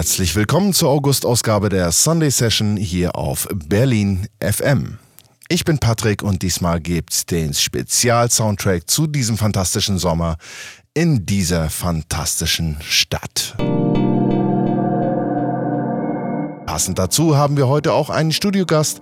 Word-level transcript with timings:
Herzlich 0.00 0.34
willkommen 0.34 0.72
zur 0.72 0.88
August-Ausgabe 0.88 1.68
der 1.68 1.92
Sunday 1.92 2.30
Session 2.30 2.78
hier 2.78 3.16
auf 3.16 3.46
Berlin 3.52 4.28
FM. 4.42 4.96
Ich 5.50 5.66
bin 5.66 5.78
Patrick 5.78 6.22
und 6.22 6.40
diesmal 6.40 6.80
gibt's 6.80 7.26
den 7.26 7.52
Spezial-Soundtrack 7.52 8.88
zu 8.88 9.06
diesem 9.06 9.36
fantastischen 9.36 9.98
Sommer 9.98 10.38
in 10.94 11.26
dieser 11.26 11.68
fantastischen 11.68 12.78
Stadt. 12.80 13.56
Passend 16.64 16.98
dazu 16.98 17.36
haben 17.36 17.58
wir 17.58 17.68
heute 17.68 17.92
auch 17.92 18.08
einen 18.08 18.32
Studiogast, 18.32 19.00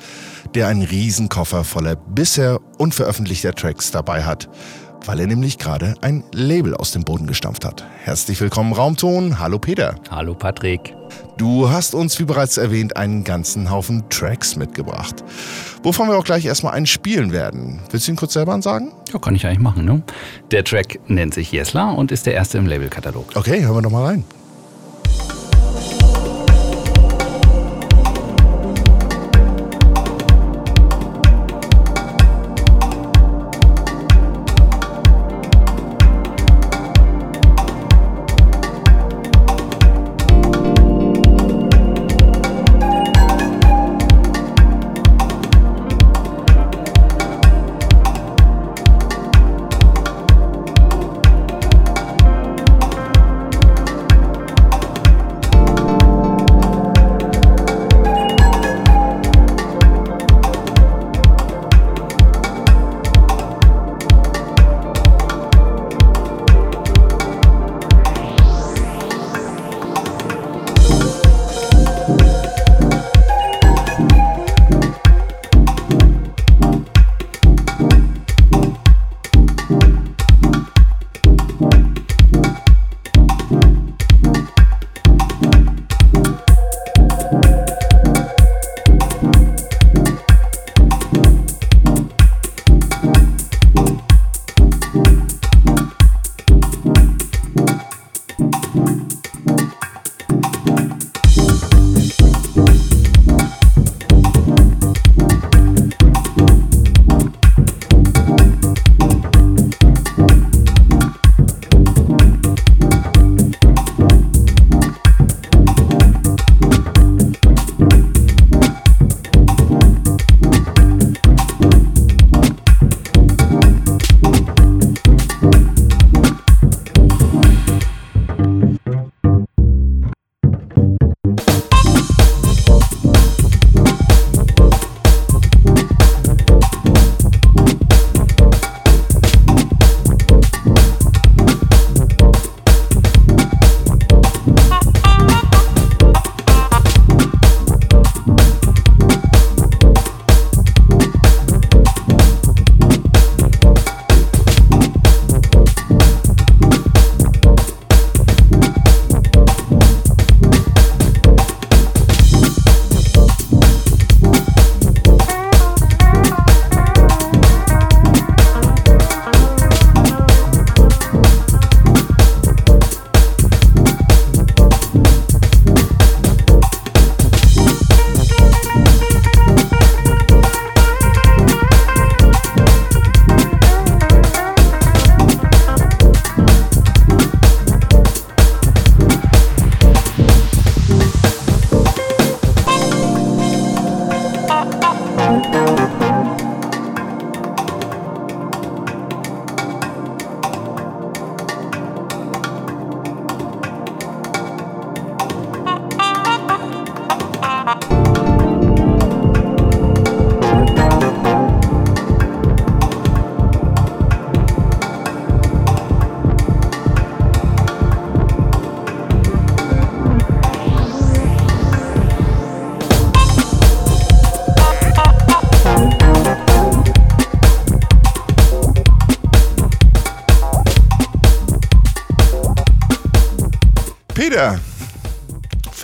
der 0.56 0.66
einen 0.66 0.82
Riesenkoffer 0.82 1.62
voller 1.62 1.94
bisher 1.94 2.58
unveröffentlichter 2.78 3.54
Tracks 3.54 3.92
dabei 3.92 4.24
hat 4.24 4.48
weil 5.06 5.20
er 5.20 5.26
nämlich 5.26 5.58
gerade 5.58 5.94
ein 6.00 6.24
Label 6.32 6.74
aus 6.74 6.92
dem 6.92 7.04
Boden 7.04 7.26
gestampft 7.26 7.64
hat. 7.64 7.84
Herzlich 8.04 8.40
willkommen 8.40 8.72
Raumton. 8.72 9.38
Hallo 9.38 9.58
Peter. 9.58 9.94
Hallo 10.10 10.34
Patrick. 10.34 10.94
Du 11.36 11.70
hast 11.70 11.94
uns, 11.94 12.18
wie 12.18 12.24
bereits 12.24 12.56
erwähnt, 12.58 12.96
einen 12.96 13.24
ganzen 13.24 13.70
Haufen 13.70 14.08
Tracks 14.10 14.56
mitgebracht. 14.56 15.24
Wovon 15.82 16.08
wir 16.08 16.18
auch 16.18 16.24
gleich 16.24 16.44
erstmal 16.44 16.74
einen 16.74 16.86
spielen 16.86 17.32
werden. 17.32 17.80
Willst 17.90 18.06
du 18.06 18.12
ihn 18.12 18.16
kurz 18.16 18.32
selber 18.32 18.60
sagen? 18.60 18.92
Ja, 19.12 19.18
kann 19.18 19.34
ich 19.34 19.46
eigentlich 19.46 19.60
machen, 19.60 19.84
ne? 19.84 20.02
Der 20.50 20.64
Track 20.64 20.98
nennt 21.06 21.34
sich 21.34 21.52
Jesla 21.52 21.90
und 21.92 22.12
ist 22.12 22.26
der 22.26 22.34
erste 22.34 22.58
im 22.58 22.66
Labelkatalog. 22.66 23.36
Okay, 23.36 23.62
hören 23.62 23.76
wir 23.76 23.82
doch 23.82 23.90
mal 23.90 24.04
rein. 24.04 24.24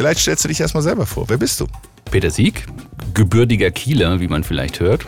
Vielleicht 0.04 0.20
stellst 0.20 0.44
du 0.44 0.48
dich 0.48 0.60
erstmal 0.60 0.82
selber 0.82 1.06
vor. 1.06 1.30
Wer 1.30 1.38
bist 1.38 1.58
du? 1.60 1.66
Peter 2.10 2.30
Sieg, 2.30 2.66
gebürtiger 3.14 3.70
Kieler, 3.70 4.20
wie 4.20 4.28
man 4.28 4.44
vielleicht 4.44 4.78
hört. 4.78 5.06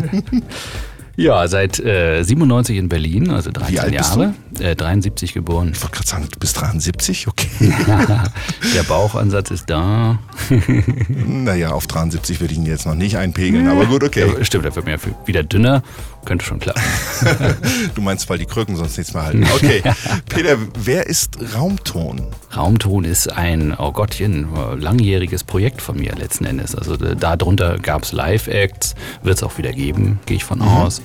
ja, 1.16 1.48
seit 1.48 1.80
äh, 1.80 2.22
97 2.22 2.76
in 2.76 2.90
Berlin, 2.90 3.30
also 3.30 3.50
13 3.50 3.72
Wie 3.72 3.80
alt 3.80 3.94
Jahre. 3.94 4.34
Äh, 4.60 4.76
73 4.76 5.32
geboren. 5.32 5.70
Ich 5.72 5.82
wollte 5.82 5.96
gerade 5.96 6.08
sagen, 6.08 6.28
du 6.30 6.38
bist 6.38 6.60
73, 6.60 7.26
okay. 7.26 7.48
Der 8.74 8.82
Bauchansatz 8.82 9.50
ist 9.50 9.70
da. 9.70 10.18
naja, 11.08 11.70
auf 11.70 11.86
73 11.86 12.42
würde 12.42 12.52
ich 12.52 12.58
ihn 12.58 12.66
jetzt 12.66 12.84
noch 12.84 12.94
nicht 12.94 13.16
einpegeln, 13.16 13.66
aber 13.66 13.86
gut, 13.86 14.04
okay. 14.04 14.30
Ja, 14.36 14.44
stimmt, 14.44 14.66
da 14.66 14.76
wird 14.76 14.84
mir 14.84 14.98
wieder 15.24 15.42
dünner. 15.42 15.82
Könnte 16.26 16.44
schon 16.44 16.58
klappen. 16.58 16.82
du 17.94 18.00
meinst, 18.00 18.28
weil 18.28 18.38
die 18.38 18.46
Krücken 18.46 18.76
sonst 18.76 18.96
nichts 18.98 19.14
mehr 19.14 19.24
halten. 19.24 19.44
Okay. 19.54 19.82
Peter, 20.28 20.56
wer 20.78 21.06
ist 21.06 21.38
Raumton? 21.54 22.26
Raumton 22.54 23.04
ist 23.04 23.32
ein, 23.32 23.74
oh 23.78 23.92
Gottchen, 23.92 24.48
langjähriges 24.78 25.44
Projekt 25.44 25.82
von 25.82 25.96
mir 25.98 26.14
letzten 26.14 26.44
Endes. 26.44 26.74
Also 26.74 26.96
darunter 26.96 27.78
gab 27.78 28.02
es 28.04 28.12
Live-Acts, 28.12 28.94
wird 29.22 29.36
es 29.36 29.42
auch 29.42 29.58
wieder 29.58 29.72
geben, 29.72 30.18
gehe 30.26 30.36
ich 30.38 30.44
von 30.44 30.58
Mhm. 30.58 30.64
aus. 30.68 31.02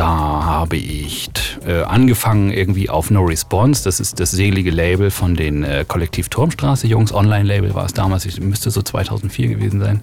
Da 0.00 0.06
habe 0.06 0.78
ich 0.78 1.28
äh, 1.66 1.82
angefangen 1.82 2.50
irgendwie 2.50 2.88
auf 2.88 3.10
No 3.10 3.22
Response. 3.22 3.84
Das 3.84 4.00
ist 4.00 4.18
das 4.18 4.30
selige 4.30 4.70
Label 4.70 5.10
von 5.10 5.34
den 5.34 5.62
äh, 5.62 5.84
Kollektiv 5.86 6.30
Turmstraße 6.30 6.86
Jungs. 6.86 7.12
Online-Label 7.12 7.74
war 7.74 7.84
es 7.84 7.92
damals. 7.92 8.24
Ich 8.24 8.40
müsste 8.40 8.70
so 8.70 8.80
2004 8.80 9.48
gewesen 9.48 9.78
sein. 9.78 10.00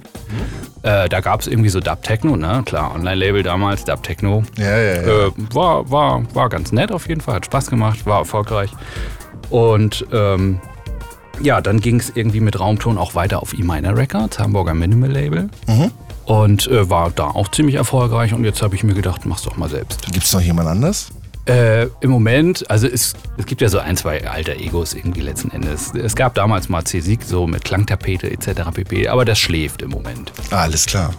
Äh, 0.83 1.09
da 1.09 1.19
gab 1.19 1.41
es 1.41 1.47
irgendwie 1.47 1.69
so 1.69 1.79
Dub 1.79 2.03
Techno, 2.03 2.38
ne? 2.38 2.61
Klar, 2.63 2.94
Online-Label 2.94 3.41
damals, 3.41 3.85
Dub 3.85 4.03
Techno. 4.03 4.44
Ja, 4.55 4.77
ja, 4.77 5.01
ja. 5.01 5.01
Äh, 5.01 5.31
war, 5.51 5.89
war, 5.89 6.23
war 6.35 6.49
ganz 6.49 6.71
nett 6.71 6.91
auf 6.91 7.09
jeden 7.09 7.21
Fall, 7.21 7.38
hat 7.38 7.45
Spaß 7.45 7.71
gemacht, 7.71 8.05
war 8.05 8.19
erfolgreich. 8.19 8.69
Und 9.49 10.05
ähm, 10.13 10.61
ja, 11.41 11.59
dann 11.59 11.79
ging 11.79 11.99
es 11.99 12.11
irgendwie 12.13 12.41
mit 12.41 12.59
Raumton 12.59 12.99
auch 12.99 13.15
weiter 13.15 13.41
auf 13.41 13.57
E-Minor 13.57 13.97
Records, 13.97 14.38
Hamburger 14.38 14.75
Minimal 14.75 15.11
Label. 15.11 15.49
Mhm. 15.65 15.89
Und 16.27 16.68
äh, 16.68 16.89
war 16.89 17.09
da 17.09 17.27
auch 17.27 17.50
ziemlich 17.50 17.75
erfolgreich. 17.75 18.33
Und 18.33 18.44
jetzt 18.44 18.62
habe 18.62 18.75
ich 18.75 18.83
mir 18.83 18.94
gedacht, 18.94 19.25
mach's 19.25 19.44
doch 19.44 19.56
mal 19.57 19.69
selbst. 19.69 20.12
Gibt 20.12 20.25
es 20.25 20.33
noch 20.33 20.41
jemand 20.41 20.68
anders? 20.68 21.09
Äh, 21.47 21.88
Im 22.01 22.09
Moment, 22.09 22.69
also 22.69 22.88
es, 22.88 23.13
es 23.38 23.45
gibt 23.45 23.62
ja 23.62 23.69
so 23.69 23.79
ein, 23.79 23.95
zwei 23.95 24.27
alter 24.27 24.57
Egos 24.57 24.94
irgendwie 24.94 25.21
letzten 25.21 25.50
Endes. 25.51 25.94
Es 25.94 26.18
gab 26.18 26.35
damals 26.35 26.68
mal 26.68 26.83
C-Sieg 26.83 27.24
so 27.24 27.47
mit 27.47 27.63
Klangtapete 27.63 28.29
etc. 28.29 28.71
pp. 28.74 29.07
Aber 29.07 29.24
das 29.24 29.39
schläft 29.39 29.81
im 29.81 29.91
Moment. 29.91 30.33
Alles 30.51 30.85
klar. 30.85 31.13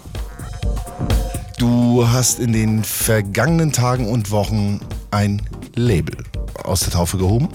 Du 1.57 2.07
hast 2.07 2.39
in 2.39 2.53
den 2.53 2.85
vergangenen 2.85 3.73
Tagen 3.73 4.11
und 4.11 4.31
Wochen 4.31 4.81
ein 5.11 5.41
Label 5.75 6.19
aus 6.63 6.81
der 6.81 6.93
Taufe 6.93 7.17
gehoben. 7.17 7.49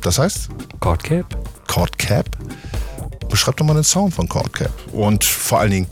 Das 0.00 0.18
heißt? 0.18 0.48
Cordcap. 0.80 1.26
Cordcap? 1.66 2.26
Beschreib 3.34 3.56
doch 3.56 3.66
mal 3.66 3.74
den 3.74 3.82
Sound 3.82 4.14
von 4.14 4.28
Cordcap. 4.28 4.70
Und 4.92 5.24
vor 5.24 5.58
allen 5.58 5.72
Dingen, 5.72 5.86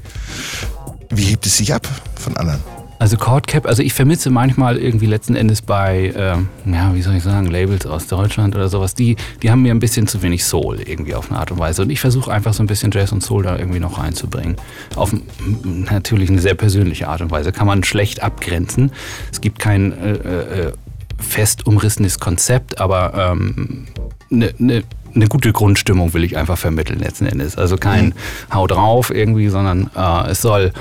wie 1.11 1.25
hebt 1.25 1.44
es 1.44 1.56
sich 1.56 1.75
ab 1.75 1.89
von 2.15 2.37
anderen? 2.37 2.61
Also 3.00 3.17
Cordcap, 3.17 3.67
also 3.67 3.83
ich 3.83 3.94
vermisse 3.94 4.31
manchmal 4.31 4.79
irgendwie 4.79 5.06
letzten 5.06 5.35
Endes 5.35 5.61
bei, 5.61 6.15
ähm, 6.17 6.47
ja, 6.67 6.94
wie 6.94 7.03
soll 7.03 7.17
ich 7.17 7.25
sagen, 7.25 7.47
Labels 7.47 7.85
aus 7.85 8.06
Deutschland 8.06 8.55
oder 8.55 8.69
sowas, 8.69 8.94
die, 8.94 9.17
die 9.43 9.50
haben 9.50 9.62
mir 9.62 9.75
ein 9.75 9.81
bisschen 9.81 10.06
zu 10.06 10.23
wenig 10.23 10.44
Soul 10.44 10.83
irgendwie 10.83 11.17
auf 11.17 11.33
eine 11.33 11.41
Art 11.41 11.50
und 11.50 11.59
Weise. 11.59 11.83
Und 11.83 11.91
ich 11.91 11.99
versuche 11.99 12.31
einfach 12.31 12.55
so 12.55 12.62
ein 12.62 12.69
bisschen 12.69 12.93
Jazz 12.93 13.11
und 13.11 13.25
Soul 13.25 13.43
da 13.43 13.59
irgendwie 13.59 13.81
noch 13.81 13.99
reinzubringen. 13.99 14.55
Auf 14.95 15.12
natürlich 15.65 16.31
eine 16.31 16.41
sehr 16.41 16.55
persönliche 16.55 17.09
Art 17.09 17.23
und 17.23 17.33
Weise. 17.33 17.50
Kann 17.50 17.67
man 17.67 17.83
schlecht 17.83 18.23
abgrenzen. 18.23 18.93
Es 19.33 19.41
gibt 19.41 19.59
kein 19.59 19.91
äh, 20.00 20.12
äh, 20.12 20.73
fest 21.19 21.67
umrissenes 21.67 22.21
Konzept, 22.21 22.81
aber 22.81 23.33
ähm, 23.33 23.88
eine 24.31 24.55
ne, 24.59 24.85
ne 25.14 25.29
gute 25.29 25.53
Grundstimmung 25.53 26.14
will 26.14 26.25
ich 26.25 26.37
einfach 26.37 26.59
vermitteln 26.59 26.99
letzten 26.99 27.26
Endes. 27.26 27.56
Also 27.56 27.76
kein 27.76 28.06
mhm. 28.06 28.14
Hau 28.53 28.67
drauf 28.67 29.11
irgendwie, 29.11 29.49
sondern 29.49 29.91
äh, 29.97 30.31
es 30.31 30.43
soll 30.43 30.73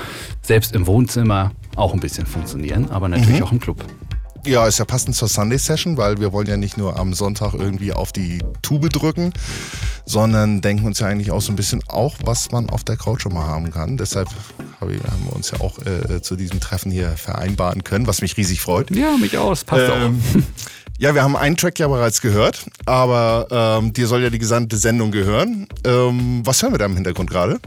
selbst 0.42 0.74
im 0.74 0.86
Wohnzimmer 0.86 1.52
auch 1.76 1.94
ein 1.94 2.00
bisschen 2.00 2.26
funktionieren, 2.26 2.90
aber 2.90 3.08
natürlich 3.08 3.40
mhm. 3.40 3.46
auch 3.46 3.52
im 3.52 3.60
Club. 3.60 3.84
Ja, 4.44 4.66
ist 4.66 4.78
ja 4.78 4.84
passend 4.84 5.14
zur 5.14 5.28
Sunday 5.28 5.56
Session, 5.56 5.96
weil 5.96 6.18
wir 6.18 6.32
wollen 6.32 6.48
ja 6.48 6.56
nicht 6.56 6.76
nur 6.76 6.98
am 6.98 7.14
Sonntag 7.14 7.54
irgendwie 7.54 7.92
auf 7.92 8.10
die 8.10 8.42
Tube 8.60 8.90
drücken, 8.90 9.32
sondern 10.04 10.60
denken 10.60 10.84
uns 10.84 10.98
ja 10.98 11.06
eigentlich 11.06 11.30
auch 11.30 11.40
so 11.40 11.52
ein 11.52 11.56
bisschen 11.56 11.80
auch, 11.86 12.16
was 12.24 12.50
man 12.50 12.68
auf 12.68 12.82
der 12.82 12.96
Couch 12.96 13.22
schon 13.22 13.34
mal 13.34 13.46
haben 13.46 13.70
kann. 13.70 13.96
Deshalb 13.96 14.28
haben 14.80 14.90
wir 14.90 15.36
uns 15.36 15.52
ja 15.52 15.60
auch 15.60 15.78
äh, 15.86 16.20
zu 16.22 16.34
diesem 16.34 16.58
Treffen 16.58 16.90
hier 16.90 17.10
vereinbaren 17.10 17.84
können, 17.84 18.08
was 18.08 18.20
mich 18.20 18.36
riesig 18.36 18.60
freut. 18.60 18.90
Ja, 18.90 19.16
mich 19.16 19.38
auch, 19.38 19.52
es 19.52 19.62
passt 19.62 19.92
ähm, 19.94 20.20
auch. 20.20 20.42
Ja, 21.02 21.16
wir 21.16 21.24
haben 21.24 21.34
einen 21.34 21.56
Track 21.56 21.80
ja 21.80 21.88
bereits 21.88 22.20
gehört, 22.20 22.64
aber 22.86 23.48
ähm, 23.50 23.92
dir 23.92 24.06
soll 24.06 24.22
ja 24.22 24.30
die 24.30 24.38
gesamte 24.38 24.76
Sendung 24.76 25.10
gehören. 25.10 25.66
Ähm, 25.84 26.42
was 26.44 26.62
hören 26.62 26.74
wir 26.74 26.78
da 26.78 26.84
im 26.84 26.94
Hintergrund 26.94 27.28
gerade? 27.28 27.58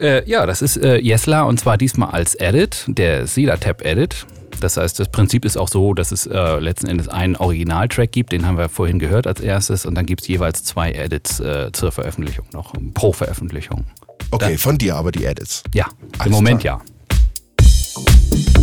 Äh, 0.00 0.28
ja, 0.28 0.44
das 0.44 0.60
ist 0.60 0.76
äh, 0.76 0.96
Jesla 0.96 1.42
und 1.42 1.60
zwar 1.60 1.78
diesmal 1.78 2.10
als 2.10 2.34
Edit, 2.34 2.84
der 2.88 3.28
Sila 3.28 3.58
Tab 3.58 3.84
Edit. 3.84 4.26
Das 4.60 4.76
heißt, 4.76 4.98
das 4.98 5.08
Prinzip 5.08 5.44
ist 5.44 5.56
auch 5.56 5.68
so, 5.68 5.94
dass 5.94 6.10
es 6.10 6.26
äh, 6.26 6.58
letzten 6.58 6.88
Endes 6.88 7.06
einen 7.06 7.36
Originaltrack 7.36 8.10
gibt, 8.10 8.32
den 8.32 8.44
haben 8.44 8.58
wir 8.58 8.68
vorhin 8.68 8.98
gehört 8.98 9.28
als 9.28 9.38
erstes, 9.38 9.86
und 9.86 9.94
dann 9.94 10.06
gibt 10.06 10.22
es 10.22 10.26
jeweils 10.26 10.64
zwei 10.64 10.90
Edits 10.90 11.38
äh, 11.38 11.70
zur 11.72 11.92
Veröffentlichung 11.92 12.46
noch, 12.52 12.72
pro 12.92 13.12
Veröffentlichung. 13.12 13.84
Okay, 14.32 14.46
dann, 14.48 14.58
von 14.58 14.78
dir 14.78 14.96
aber 14.96 15.12
die 15.12 15.26
Edits. 15.26 15.62
Ja, 15.74 15.86
Alles 16.18 16.26
im 16.26 16.32
Moment 16.32 16.62
klar. 16.62 16.82
ja. 16.84 18.57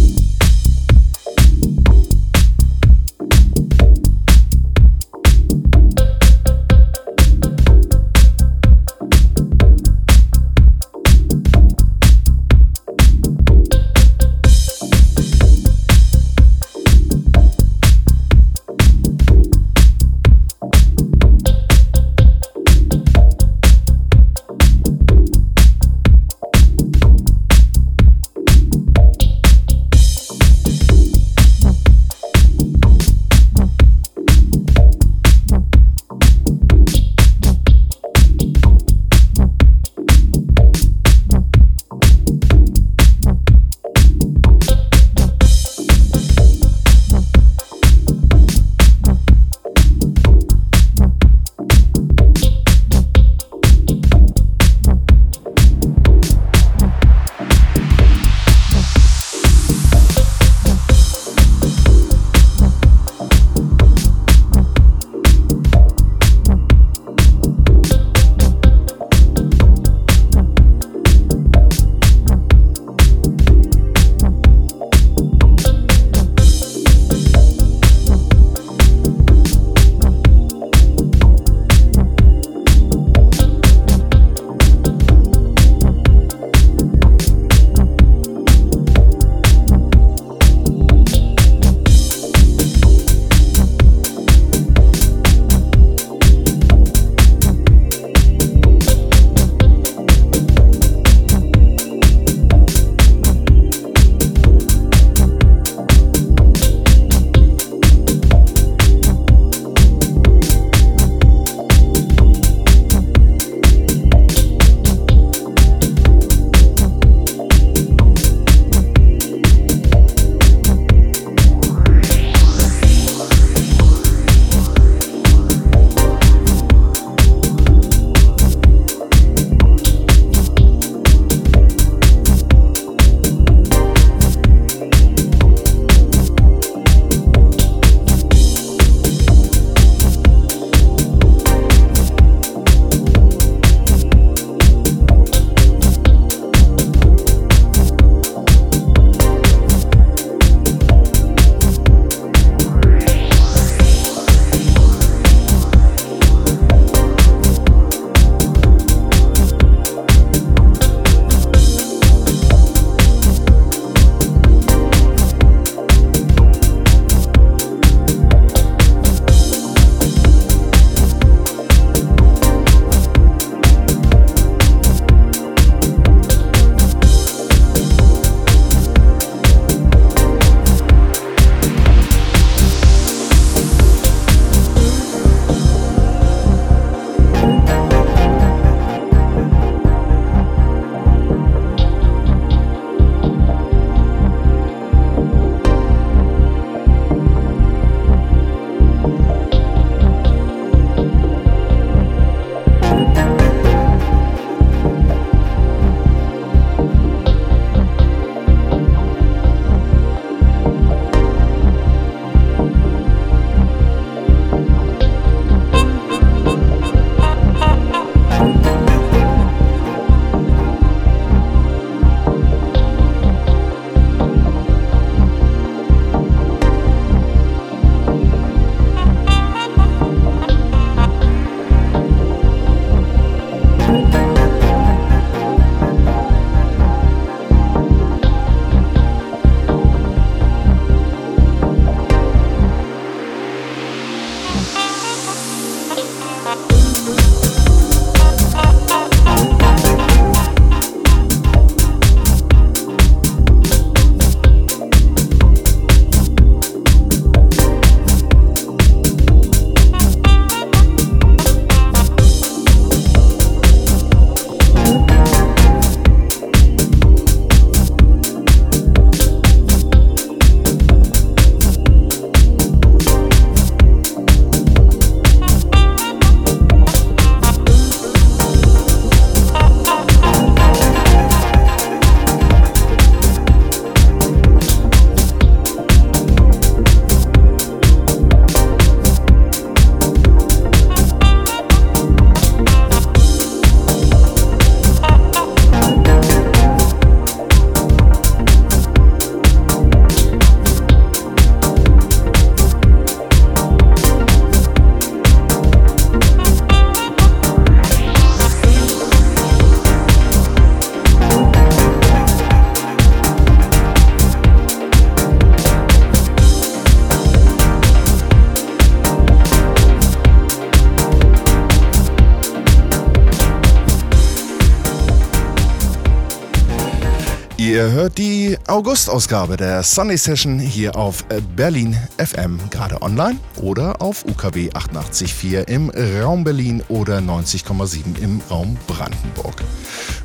Hört 327.92 328.18
die 328.18 328.58
August-Ausgabe 328.65 329.58
der 329.58 329.84
Sunday 329.84 330.18
Session 330.18 330.58
hier 330.58 330.96
auf 330.96 331.24
Berlin 331.56 331.96
FM, 332.18 332.58
gerade 332.72 333.00
online 333.04 333.38
oder 333.62 334.01
auf 334.01 334.25
UKW 334.25 334.70
88.4 334.70 335.68
im 335.68 335.92
Raum 335.92 336.44
Berlin 336.44 336.82
oder 336.88 337.20
90,7 337.20 338.20
im 338.20 338.42
Raum 338.50 338.75
Brandenburg. 338.88 339.63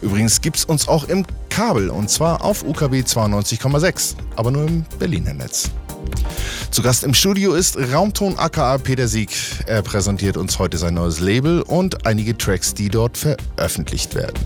Übrigens 0.01 0.41
gibt 0.41 0.57
es 0.57 0.65
uns 0.65 0.89
auch 0.89 1.05
im 1.05 1.27
Kabel 1.51 1.91
und 1.91 2.09
zwar 2.09 2.43
auf 2.43 2.65
UKW 2.65 3.03
92,6, 3.03 4.15
aber 4.37 4.51
nur 4.51 4.67
im 4.67 4.87
Berliner 4.99 5.35
Netz. 5.35 5.71
Zu 6.71 6.83
Gast 6.83 7.03
im 7.03 7.15
Studio 7.15 7.55
ist 7.55 7.77
Raumton 7.77 8.39
aka 8.39 8.79
Peter 8.79 9.09
Sieg. 9.09 9.31
Er 9.67 9.83
präsentiert 9.83 10.37
uns 10.37 10.61
heute 10.61 10.79
sein 10.79 10.95
neues 10.95 11.19
Label 11.19 11.63
und 11.63 12.07
einige 12.07 12.39
Tracks, 12.39 12.75
die 12.75 12.89
dort 12.89 13.19
veröffentlicht 13.19 14.15
werden. 14.15 14.39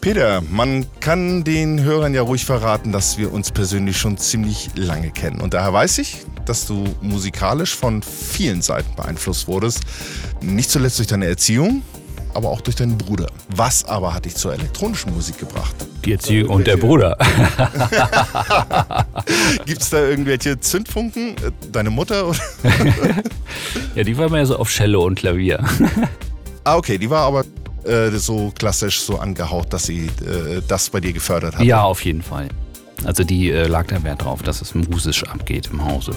Peter, 0.00 0.42
man 0.50 0.86
kann 0.98 1.44
den 1.44 1.84
Hörern 1.84 2.14
ja 2.14 2.22
ruhig 2.22 2.44
verraten, 2.44 2.90
dass 2.90 3.16
wir 3.16 3.32
uns 3.32 3.52
persönlich 3.52 3.96
schon 3.96 4.18
ziemlich 4.18 4.70
lange 4.74 5.12
kennen. 5.12 5.40
Und 5.40 5.54
daher 5.54 5.72
weiß 5.72 5.98
ich, 5.98 6.18
dass 6.46 6.66
du 6.66 6.84
musikalisch 7.00 7.76
von 7.76 8.02
vielen 8.02 8.60
Seiten 8.60 8.96
beeinflusst 8.96 9.46
wurdest. 9.46 9.82
Nicht 10.40 10.70
zuletzt 10.70 10.98
durch 10.98 11.08
deine 11.08 11.26
Erziehung, 11.26 11.82
aber 12.36 12.50
auch 12.50 12.60
durch 12.60 12.76
deinen 12.76 12.96
Bruder. 12.96 13.26
Was 13.48 13.84
aber 13.84 14.14
hat 14.14 14.24
dich 14.26 14.36
zur 14.36 14.52
elektronischen 14.54 15.14
Musik 15.14 15.38
gebracht? 15.38 15.74
Erziehung 16.06 16.50
und 16.50 16.66
der 16.66 16.76
Bruder. 16.76 17.16
Gibt 19.66 19.82
es 19.82 19.90
da 19.90 19.98
irgendwelche 19.98 20.60
Zündfunken? 20.60 21.34
Deine 21.72 21.90
Mutter? 21.90 22.30
ja, 23.96 24.04
die 24.04 24.16
war 24.16 24.30
mehr 24.30 24.46
so 24.46 24.56
auf 24.56 24.70
Cello 24.70 25.04
und 25.04 25.16
Klavier. 25.16 25.64
ah, 26.62 26.76
okay, 26.76 26.96
die 26.98 27.10
war 27.10 27.26
aber 27.26 27.44
äh, 27.84 28.10
so 28.10 28.52
klassisch 28.56 29.00
so 29.00 29.18
angehaucht, 29.18 29.72
dass 29.72 29.86
sie 29.86 30.06
äh, 30.06 30.62
das 30.68 30.90
bei 30.90 31.00
dir 31.00 31.12
gefördert 31.12 31.56
hat? 31.56 31.64
Ja, 31.64 31.82
auf 31.82 32.04
jeden 32.04 32.22
Fall. 32.22 32.48
Also 33.04 33.24
die 33.24 33.50
äh, 33.50 33.66
lag 33.66 33.86
da 33.88 34.02
Wert 34.04 34.22
drauf, 34.22 34.42
dass 34.42 34.62
es 34.62 34.74
musisch 34.74 35.24
abgeht 35.24 35.70
im 35.72 35.84
Hause. 35.84 36.12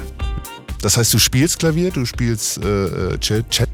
Das 0.81 0.97
heißt, 0.97 1.13
du 1.13 1.19
spielst 1.19 1.59
Klavier, 1.59 1.91
du 1.91 2.05
spielst 2.05 2.63
äh, 2.63 3.17
Chat? 3.19 3.69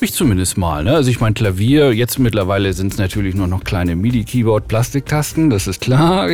Ich 0.00 0.12
zumindest 0.12 0.58
mal. 0.58 0.84
Ne? 0.84 0.94
Also 0.94 1.10
ich 1.10 1.20
mein 1.20 1.32
Klavier, 1.32 1.92
jetzt 1.92 2.18
mittlerweile 2.18 2.74
sind 2.74 2.92
es 2.92 2.98
natürlich 2.98 3.34
nur 3.34 3.46
noch 3.46 3.64
kleine 3.64 3.96
MIDI-Keyboard-Plastiktasten, 3.96 5.48
das 5.48 5.66
ist 5.66 5.80
klar 5.80 6.28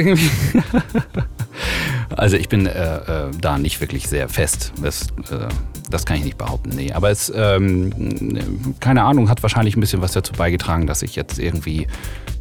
also 2.17 2.37
ich 2.37 2.49
bin 2.49 2.67
äh, 2.67 2.97
äh, 2.97 3.31
da 3.41 3.59
nicht 3.59 3.81
wirklich 3.81 4.09
sehr 4.09 4.29
fest. 4.29 4.73
Das, 4.83 5.09
äh, 5.31 5.49
das 5.91 6.05
kann 6.05 6.17
ich 6.17 6.25
nicht 6.25 6.39
behaupten, 6.39 6.71
nee. 6.75 6.93
Aber 6.93 7.11
es, 7.11 7.33
ähm, 7.35 8.75
keine 8.81 9.05
Ahnung, 9.05 9.29
hat 9.29 9.43
wahrscheinlich 9.45 9.77
ein 9.77 9.81
bisschen 9.81 10.03
was 10.03 10.13
dazu 10.13 10.33
beigetragen, 10.33 10.89
dass 10.89 11.03
ich 11.03 11.15
jetzt 11.15 11.39
irgendwie, 11.39 11.87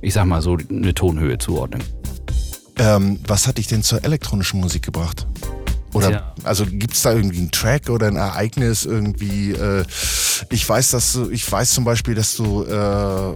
ich 0.01 0.13
sag 0.13 0.25
mal 0.25 0.41
so, 0.41 0.57
eine 0.69 0.95
Tonhöhe 0.95 1.37
zuordne. 1.37 1.79
Ähm, 2.77 3.19
was 3.27 3.47
hat 3.47 3.59
dich 3.59 3.67
denn 3.67 3.83
zur 3.83 4.03
elektronischen 4.03 4.59
Musik 4.59 4.81
gebracht? 4.81 5.27
Oder 5.93 6.11
ja. 6.11 6.33
also 6.43 6.65
gibt 6.65 6.93
es 6.93 7.01
da 7.01 7.13
irgendwie 7.13 7.39
einen 7.39 7.51
Track 7.51 7.89
oder 7.89 8.07
ein 8.07 8.15
Ereignis 8.15 8.85
irgendwie? 8.85 9.51
Äh, 9.51 9.83
ich 10.49 10.67
weiß, 10.67 10.91
dass 10.91 11.13
du, 11.13 11.29
ich 11.29 11.49
weiß 11.49 11.73
zum 11.73 11.83
Beispiel, 11.83 12.15
dass 12.15 12.35
du 12.35 12.63
äh, 12.63 13.33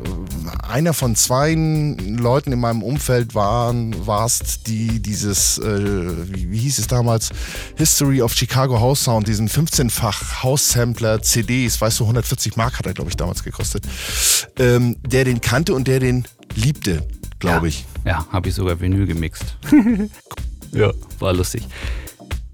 einer 0.67 0.93
von 0.93 1.15
zwei 1.15 1.53
Leuten 1.53 2.51
in 2.51 2.59
meinem 2.59 2.81
Umfeld 2.81 3.35
waren, 3.35 3.95
warst, 4.07 4.67
die 4.67 5.00
dieses, 5.00 5.57
äh, 5.57 6.33
wie, 6.33 6.51
wie, 6.51 6.57
hieß 6.59 6.79
es 6.79 6.88
damals, 6.88 7.29
History 7.75 8.21
of 8.21 8.33
Chicago 8.33 8.79
House 8.79 9.03
Sound, 9.03 9.27
diesen 9.27 9.50
15-fach 9.50 10.43
House-Sampler 10.43 11.21
CDs, 11.21 11.79
weißt 11.79 12.00
du, 12.00 12.03
140 12.05 12.55
Mark 12.55 12.79
hat 12.79 12.85
er, 12.85 12.93
glaube 12.93 13.09
ich, 13.09 13.17
damals 13.17 13.43
gekostet, 13.43 13.83
ähm, 14.57 14.95
der 15.05 15.25
den 15.25 15.41
kannte 15.41 15.74
und 15.74 15.88
der 15.88 16.00
den 16.00 16.25
liebte, 16.55 17.05
glaube 17.39 17.67
ja. 17.67 17.69
ich. 17.69 17.85
Ja, 18.05 18.25
habe 18.31 18.50
ich 18.50 18.55
sogar 18.55 18.79
Vinyl 18.79 19.05
gemixt. 19.05 19.57
ja, 20.71 20.91
war 21.19 21.33
lustig. 21.33 21.67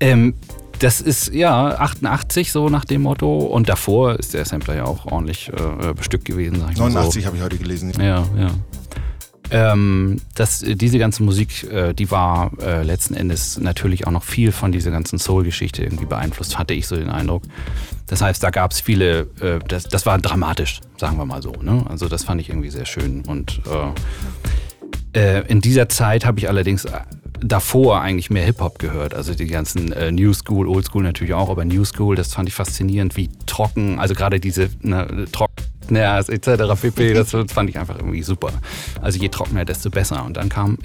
Ähm, 0.01 0.33
das 0.79 0.99
ist 0.99 1.31
ja 1.31 1.77
88 1.77 2.51
so 2.51 2.67
nach 2.67 2.85
dem 2.85 3.03
Motto 3.03 3.37
und 3.37 3.69
davor 3.69 4.17
ist 4.17 4.33
der 4.33 4.45
Sampler 4.45 4.75
ja 4.75 4.85
auch 4.85 5.05
ordentlich 5.05 5.49
äh, 5.49 5.93
bestückt 5.93 6.25
gewesen. 6.25 6.59
Sag 6.59 6.71
ich 6.71 6.77
89 6.77 7.21
so. 7.21 7.27
habe 7.27 7.37
ich 7.37 7.43
heute 7.43 7.57
gelesen. 7.57 7.93
Ja, 7.99 8.25
ja. 8.35 8.49
Ähm, 9.51 10.21
das, 10.33 10.63
diese 10.65 10.97
ganze 10.97 11.23
Musik, 11.23 11.69
äh, 11.69 11.93
die 11.93 12.09
war 12.09 12.51
äh, 12.61 12.83
letzten 12.83 13.13
Endes 13.13 13.59
natürlich 13.59 14.07
auch 14.07 14.11
noch 14.11 14.23
viel 14.23 14.51
von 14.53 14.71
dieser 14.71 14.91
ganzen 14.91 15.19
Soul-Geschichte 15.19 15.83
irgendwie 15.83 16.05
beeinflusst, 16.05 16.57
hatte 16.57 16.73
ich 16.73 16.87
so 16.87 16.95
den 16.95 17.09
Eindruck. 17.09 17.43
Das 18.07 18.21
heißt, 18.21 18.41
da 18.41 18.49
gab 18.49 18.71
es 18.71 18.79
viele, 18.79 19.27
äh, 19.41 19.59
das, 19.67 19.83
das 19.83 20.05
war 20.05 20.17
dramatisch, 20.19 20.79
sagen 20.97 21.17
wir 21.17 21.25
mal 21.25 21.41
so. 21.41 21.51
Ne? 21.61 21.85
Also 21.89 22.07
das 22.07 22.23
fand 22.23 22.39
ich 22.39 22.49
irgendwie 22.49 22.69
sehr 22.69 22.85
schön. 22.85 23.23
Und 23.27 23.61
äh, 25.13 25.39
äh, 25.39 25.47
in 25.47 25.59
dieser 25.59 25.89
Zeit 25.89 26.25
habe 26.25 26.39
ich 26.39 26.47
allerdings 26.47 26.87
davor 27.41 28.01
eigentlich 28.01 28.29
mehr 28.29 28.45
Hip-Hop 28.45 28.79
gehört. 28.79 29.13
Also 29.13 29.33
die 29.33 29.47
ganzen 29.47 29.91
äh, 29.91 30.11
New 30.11 30.33
School, 30.33 30.67
Old 30.67 30.85
School 30.85 31.03
natürlich 31.03 31.33
auch, 31.33 31.49
aber 31.49 31.65
New 31.65 31.83
School, 31.85 32.15
das 32.15 32.33
fand 32.33 32.47
ich 32.47 32.55
faszinierend, 32.55 33.17
wie 33.17 33.29
trocken, 33.45 33.99
also 33.99 34.13
gerade 34.13 34.39
diese 34.39 34.69
ne, 34.81 35.25
Trockners 35.31 36.29
etc. 36.29 36.79
pp, 36.79 37.13
das 37.13 37.35
fand 37.51 37.69
ich 37.69 37.77
einfach 37.77 37.97
irgendwie 37.97 38.23
super. 38.23 38.51
Also 39.01 39.19
je 39.19 39.29
trockener, 39.29 39.65
desto 39.65 39.89
besser. 39.89 40.23
Und 40.23 40.37
dann 40.37 40.49
kam 40.49 40.77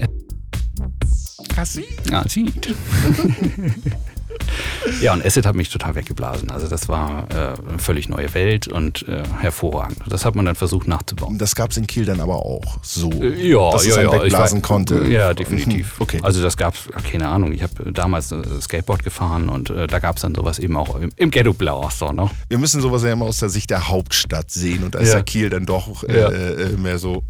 Acid. 1.57 2.13
Acid. 2.13 2.75
Ja, 5.01 5.13
und 5.13 5.25
Acid 5.25 5.45
hat 5.47 5.55
mich 5.55 5.69
total 5.69 5.95
weggeblasen. 5.95 6.51
Also 6.51 6.69
das 6.69 6.89
war 6.89 7.27
äh, 7.31 7.69
eine 7.69 7.79
völlig 7.79 8.09
neue 8.09 8.33
Welt 8.35 8.69
und 8.69 9.07
äh, 9.09 9.23
hervorragend. 9.41 9.99
Das 10.09 10.25
hat 10.25 10.35
man 10.35 10.47
dann 10.47 10.55
versucht 10.55 10.89
nachzubauen. 10.89 11.39
Das 11.39 11.55
gab 11.55 11.71
es 11.71 11.77
in 11.77 11.87
Kiel 11.87 12.05
dann 12.05 12.21
aber 12.21 12.37
auch 12.37 12.79
so, 12.83 13.11
äh, 13.11 13.49
ja, 13.49 13.71
dass 13.73 13.85
ja, 13.85 13.97
es 13.97 14.03
ja, 14.03 14.13
wegblasen 14.13 14.63
konnte. 14.63 15.07
Ja, 15.07 15.35
definitiv. 15.35 16.01
Okay. 16.01 16.21
Also 16.23 16.43
das 16.43 16.57
gab 16.57 16.75
es, 16.75 16.89
keine 17.11 17.29
Ahnung, 17.29 17.53
ich 17.53 17.63
habe 17.63 17.93
damals 17.93 18.33
äh, 18.33 18.43
Skateboard 18.61 19.03
gefahren 19.03 19.49
und 19.49 19.71
äh, 19.71 19.87
da 19.87 19.99
gab 19.99 20.17
es 20.17 20.23
dann 20.23 20.35
sowas 20.35 20.59
eben 20.59 20.77
auch 20.77 20.97
im, 20.97 21.11
im 21.17 21.31
Ghetto 21.31 21.53
Blaster. 21.53 22.13
Ne? 22.13 22.31
Wir 22.49 22.59
müssen 22.59 22.81
sowas 22.81 23.03
ja 23.03 23.13
immer 23.13 23.27
aus 23.27 23.39
der 23.39 23.49
Sicht 23.49 23.71
der 23.71 23.89
Hauptstadt 23.89 24.51
sehen 24.51 24.85
und 24.85 24.95
da 24.95 25.01
ist 25.01 25.13
ja, 25.13 25.23
Kiel 25.23 25.51
dann 25.51 25.67
doch 25.67 26.05
äh, 26.05 26.69
mehr 26.77 26.99
so, 26.99 27.23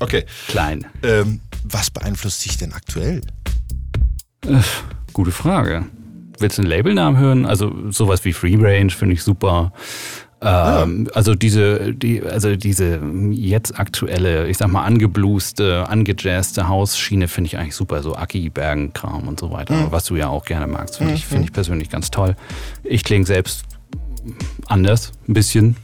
okay. 0.00 0.24
Klein. 0.48 0.86
Ähm, 1.02 1.40
was 1.64 1.90
beeinflusst 1.90 2.44
dich 2.44 2.56
denn 2.56 2.72
aktuell? 2.72 3.22
Gute 5.12 5.30
Frage 5.30 5.86
willst 6.42 6.58
du 6.58 6.62
einen 6.62 6.70
Labelnamen 6.70 7.18
hören? 7.18 7.46
Also 7.46 7.72
sowas 7.90 8.24
wie 8.24 8.32
Free 8.32 8.56
Range 8.56 8.90
finde 8.90 9.14
ich 9.14 9.22
super. 9.22 9.72
Ähm, 10.42 11.06
ja. 11.06 11.12
Also 11.14 11.34
diese, 11.34 11.94
die, 11.94 12.20
also 12.22 12.56
diese 12.56 13.00
jetzt 13.30 13.78
aktuelle, 13.78 14.48
ich 14.48 14.58
sag 14.58 14.68
mal, 14.68 14.82
angeblueste, 14.82 15.88
angejazzte 15.88 16.68
Hausschiene 16.68 17.28
finde 17.28 17.46
ich 17.46 17.58
eigentlich 17.58 17.76
super. 17.76 18.02
So 18.02 18.16
Aki, 18.16 18.50
Bergen-Kram 18.50 19.28
und 19.28 19.38
so 19.38 19.52
weiter. 19.52 19.74
Mhm. 19.74 19.92
Was 19.92 20.04
du 20.06 20.16
ja 20.16 20.28
auch 20.28 20.44
gerne 20.44 20.66
magst, 20.66 20.96
finde 20.96 21.12
mhm. 21.12 21.16
ich, 21.16 21.26
finde 21.26 21.44
ich 21.44 21.52
persönlich 21.52 21.90
ganz 21.90 22.10
toll. 22.10 22.34
Ich 22.82 23.04
klinge 23.04 23.24
selbst 23.24 23.64
anders, 24.66 25.12
ein 25.28 25.34
bisschen. 25.34 25.76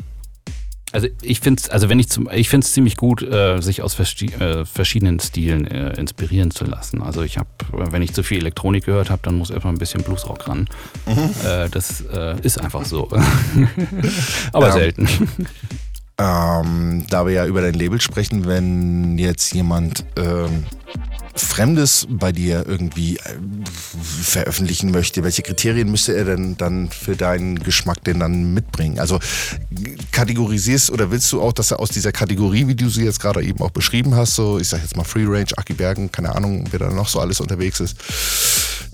Also 0.93 1.09
ich 1.21 1.41
finde 1.41 1.63
es, 1.63 1.71
also 1.71 1.89
wenn 1.89 1.99
ich 1.99 2.09
zum, 2.09 2.29
ich 2.33 2.49
finde 2.49 2.65
es 2.65 2.73
ziemlich 2.73 2.97
gut, 2.97 3.23
äh, 3.23 3.61
sich 3.61 3.83
aus 3.83 3.99
äh, 3.99 4.65
verschiedenen 4.65 5.21
Stilen 5.21 5.67
äh, 5.67 5.93
inspirieren 5.99 6.51
zu 6.51 6.65
lassen. 6.65 7.03
Also 7.03 7.23
ich 7.23 7.37
habe, 7.37 7.49
wenn 7.73 8.01
ich 8.03 8.15
zu 8.15 8.23
viel 8.23 8.39
Elektronik 8.39 8.87
gehört 8.87 9.11
habe, 9.11 9.21
dann 9.23 9.37
muss 9.37 9.51
erstmal 9.51 9.75
ein 9.75 9.79
bisschen 9.79 10.03
Bluesrock 10.03 10.49
ran. 10.49 10.67
Mhm. 11.07 11.31
Äh, 11.47 11.69
das 11.69 12.01
äh, 12.01 12.41
ist 12.43 12.61
einfach 12.61 12.85
so. 12.85 13.09
Aber 14.53 14.69
ähm, 14.69 14.73
selten. 14.73 15.09
Ähm, 16.21 17.05
da 17.11 17.27
wir 17.27 17.33
ja 17.33 17.47
über 17.47 17.61
dein 17.61 17.75
Label 17.75 18.01
sprechen, 18.01 18.47
wenn 18.47 19.19
jetzt 19.19 19.53
jemand 19.53 20.05
ähm, 20.17 20.65
Fremdes 21.41 22.07
bei 22.09 22.33
dir 22.33 22.65
irgendwie 22.67 23.17
äh, 23.17 23.37
veröffentlichen 24.23 24.91
möchte, 24.91 25.23
welche 25.25 25.43
Kriterien 25.43 25.91
müsste 25.91 26.17
er 26.17 26.25
denn 26.25 26.57
dann 26.57 26.91
für 26.91 27.17
deinen 27.17 27.59
Geschmack 27.59 28.05
denn 28.05 28.21
dann 28.21 28.55
mitbringen? 28.55 28.99
Also 28.99 29.19
kategorisierst 30.13 30.91
oder 30.91 31.11
willst 31.11 31.31
du 31.33 31.41
auch, 31.41 31.53
dass 31.53 31.71
er 31.71 31.81
aus 31.81 31.91
dieser 31.91 32.13
Kategorie, 32.13 32.67
wie 32.67 32.75
du 32.75 32.89
sie 32.89 33.05
jetzt 33.05 33.21
gerade 33.21 33.43
eben 33.43 33.61
auch 33.61 33.71
beschrieben 33.71 34.15
hast, 34.15 34.35
so 34.35 34.59
ich 34.59 34.69
sag 34.69 34.83
jetzt 34.83 34.97
mal 34.97 35.05
Free 35.05 35.27
Range, 35.27 35.49
Aki 35.57 35.75
Bergen, 35.75 36.13
keine 36.13 36.35
Ahnung, 36.35 36.65
wer 36.71 36.81
da 36.81 36.91
noch 36.91 37.09
so 37.09 37.21
alles 37.21 37.41
unterwegs 37.41 37.81
ist, 37.81 37.97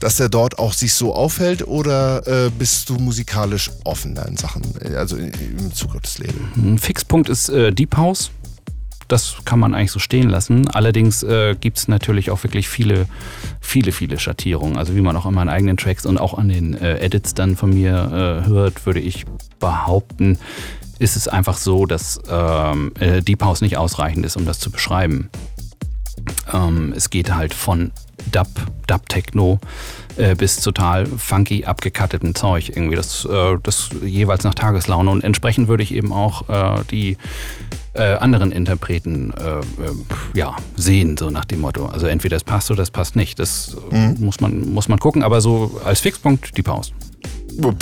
dass 0.00 0.20
er 0.20 0.28
dort 0.28 0.58
auch 0.58 0.72
sich 0.72 0.94
so 0.94 1.14
aufhält 1.14 1.66
oder 1.66 2.26
äh, 2.26 2.50
bist 2.50 2.88
du 2.88 2.94
musikalisch 2.94 3.70
offen 3.85 4.16
in 4.16 4.37
Sachen, 4.37 4.62
also 4.96 5.16
im 5.16 5.30
Bezug 5.68 5.94
auf 5.94 6.02
das? 6.02 6.18
Ein 6.57 6.78
Fixpunkt 6.78 7.28
ist 7.28 7.48
äh, 7.48 7.72
Deep 7.72 7.96
House 7.96 8.30
das 9.08 9.36
kann 9.44 9.58
man 9.58 9.74
eigentlich 9.74 9.92
so 9.92 9.98
stehen 9.98 10.28
lassen. 10.28 10.68
Allerdings 10.68 11.22
äh, 11.22 11.54
gibt 11.58 11.78
es 11.78 11.88
natürlich 11.88 12.30
auch 12.30 12.42
wirklich 12.42 12.68
viele, 12.68 13.06
viele, 13.60 13.92
viele 13.92 14.18
Schattierungen. 14.18 14.76
Also 14.76 14.94
wie 14.96 15.00
man 15.00 15.16
auch 15.16 15.26
an 15.26 15.34
meinen 15.34 15.48
eigenen 15.48 15.76
Tracks 15.76 16.06
und 16.06 16.18
auch 16.18 16.38
an 16.38 16.48
den 16.48 16.74
äh, 16.74 16.98
Edits 16.98 17.34
dann 17.34 17.56
von 17.56 17.70
mir 17.70 18.42
äh, 18.44 18.48
hört, 18.48 18.86
würde 18.86 19.00
ich 19.00 19.24
behaupten, 19.60 20.38
ist 20.98 21.16
es 21.16 21.28
einfach 21.28 21.56
so, 21.56 21.86
dass 21.86 22.20
ähm, 22.28 22.92
äh, 22.98 23.20
Deep 23.20 23.42
House 23.42 23.60
nicht 23.60 23.76
ausreichend 23.76 24.24
ist, 24.24 24.36
um 24.36 24.46
das 24.46 24.58
zu 24.58 24.70
beschreiben. 24.70 25.28
Ähm, 26.52 26.92
es 26.96 27.10
geht 27.10 27.34
halt 27.34 27.54
von 27.54 27.92
Dub, 28.30 28.48
Dub-Techno 28.86 29.58
äh, 30.16 30.35
bis 30.35 30.57
total 30.57 31.07
funky 31.07 31.64
abgekatteten 31.64 32.35
Zeug 32.35 32.70
irgendwie. 32.70 32.96
Das, 32.96 33.24
äh, 33.24 33.57
das 33.62 33.90
jeweils 34.05 34.44
nach 34.44 34.55
Tageslaune. 34.55 35.11
Und 35.11 35.24
entsprechend 35.24 35.68
würde 35.68 35.83
ich 35.83 35.94
eben 35.94 36.12
auch 36.12 36.48
äh, 36.48 36.83
die 36.90 37.16
äh, 37.94 38.14
anderen 38.14 38.53
Interpreten 38.53 39.33
äh, 39.33 40.38
ja, 40.38 40.57
sehen, 40.77 41.16
so 41.16 41.31
nach 41.31 41.44
dem 41.44 41.61
Motto. 41.61 41.87
Also 41.87 42.07
entweder 42.07 42.37
das 42.37 42.44
passt 42.44 42.70
oder 42.70 42.79
das 42.79 42.90
passt 42.90 43.16
nicht. 43.16 43.38
Das 43.38 43.77
mhm. 43.90 44.16
muss, 44.20 44.40
man, 44.40 44.72
muss 44.72 44.88
man 44.88 44.98
gucken, 44.98 45.22
aber 45.22 45.40
so 45.40 45.81
als 45.85 46.00
Fixpunkt 46.00 46.57
die 46.57 46.62
Pause. 46.62 46.92
Hören 47.61 47.77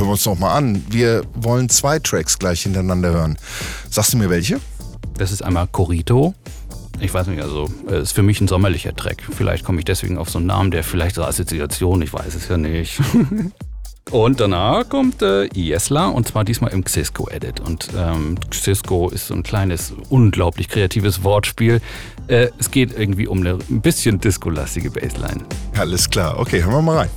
wir 0.00 0.06
uns 0.06 0.24
doch 0.24 0.38
mal 0.38 0.54
an. 0.54 0.84
Wir 0.90 1.22
wollen 1.34 1.68
zwei 1.68 2.00
Tracks 2.00 2.38
gleich 2.38 2.62
hintereinander 2.62 3.12
hören. 3.12 3.38
Sagst 3.88 4.12
du 4.12 4.18
mir 4.18 4.28
welche? 4.28 4.60
Das 5.16 5.30
ist 5.30 5.42
einmal 5.42 5.68
Corito. 5.68 6.34
Ich 7.04 7.12
weiß 7.12 7.26
nicht, 7.26 7.42
also 7.42 7.68
ist 7.88 8.12
für 8.12 8.22
mich 8.22 8.40
ein 8.40 8.48
sommerlicher 8.48 8.96
Track. 8.96 9.22
Vielleicht 9.30 9.62
komme 9.62 9.78
ich 9.78 9.84
deswegen 9.84 10.16
auf 10.16 10.30
so 10.30 10.38
einen 10.38 10.46
Namen, 10.46 10.70
der 10.70 10.82
vielleicht 10.82 11.16
so 11.16 11.22
Assoziation, 11.22 12.00
ich 12.00 12.14
weiß 12.14 12.34
es 12.34 12.48
ja 12.48 12.56
nicht. 12.56 12.98
Und 14.10 14.40
danach 14.40 14.88
kommt 14.88 15.22
äh, 15.22 15.46
Iesla 15.54 16.08
und 16.08 16.28
zwar 16.28 16.44
diesmal 16.44 16.72
im 16.72 16.84
Xisco-Edit. 16.84 17.60
Und 17.60 17.88
ähm, 17.96 18.36
Xisco 18.50 19.08
ist 19.08 19.28
so 19.28 19.34
ein 19.34 19.42
kleines, 19.42 19.94
unglaublich 20.10 20.68
kreatives 20.68 21.24
Wortspiel. 21.24 21.80
Äh, 22.26 22.48
es 22.58 22.70
geht 22.70 22.96
irgendwie 22.96 23.26
um 23.26 23.40
eine 23.40 23.58
ein 23.70 23.80
bisschen 23.80 24.20
disco-lastige 24.20 24.90
Bassline. 24.90 25.42
Alles 25.78 26.08
klar, 26.08 26.38
okay, 26.38 26.62
hören 26.62 26.74
wir 26.74 26.82
mal 26.82 26.98
rein. 26.98 27.10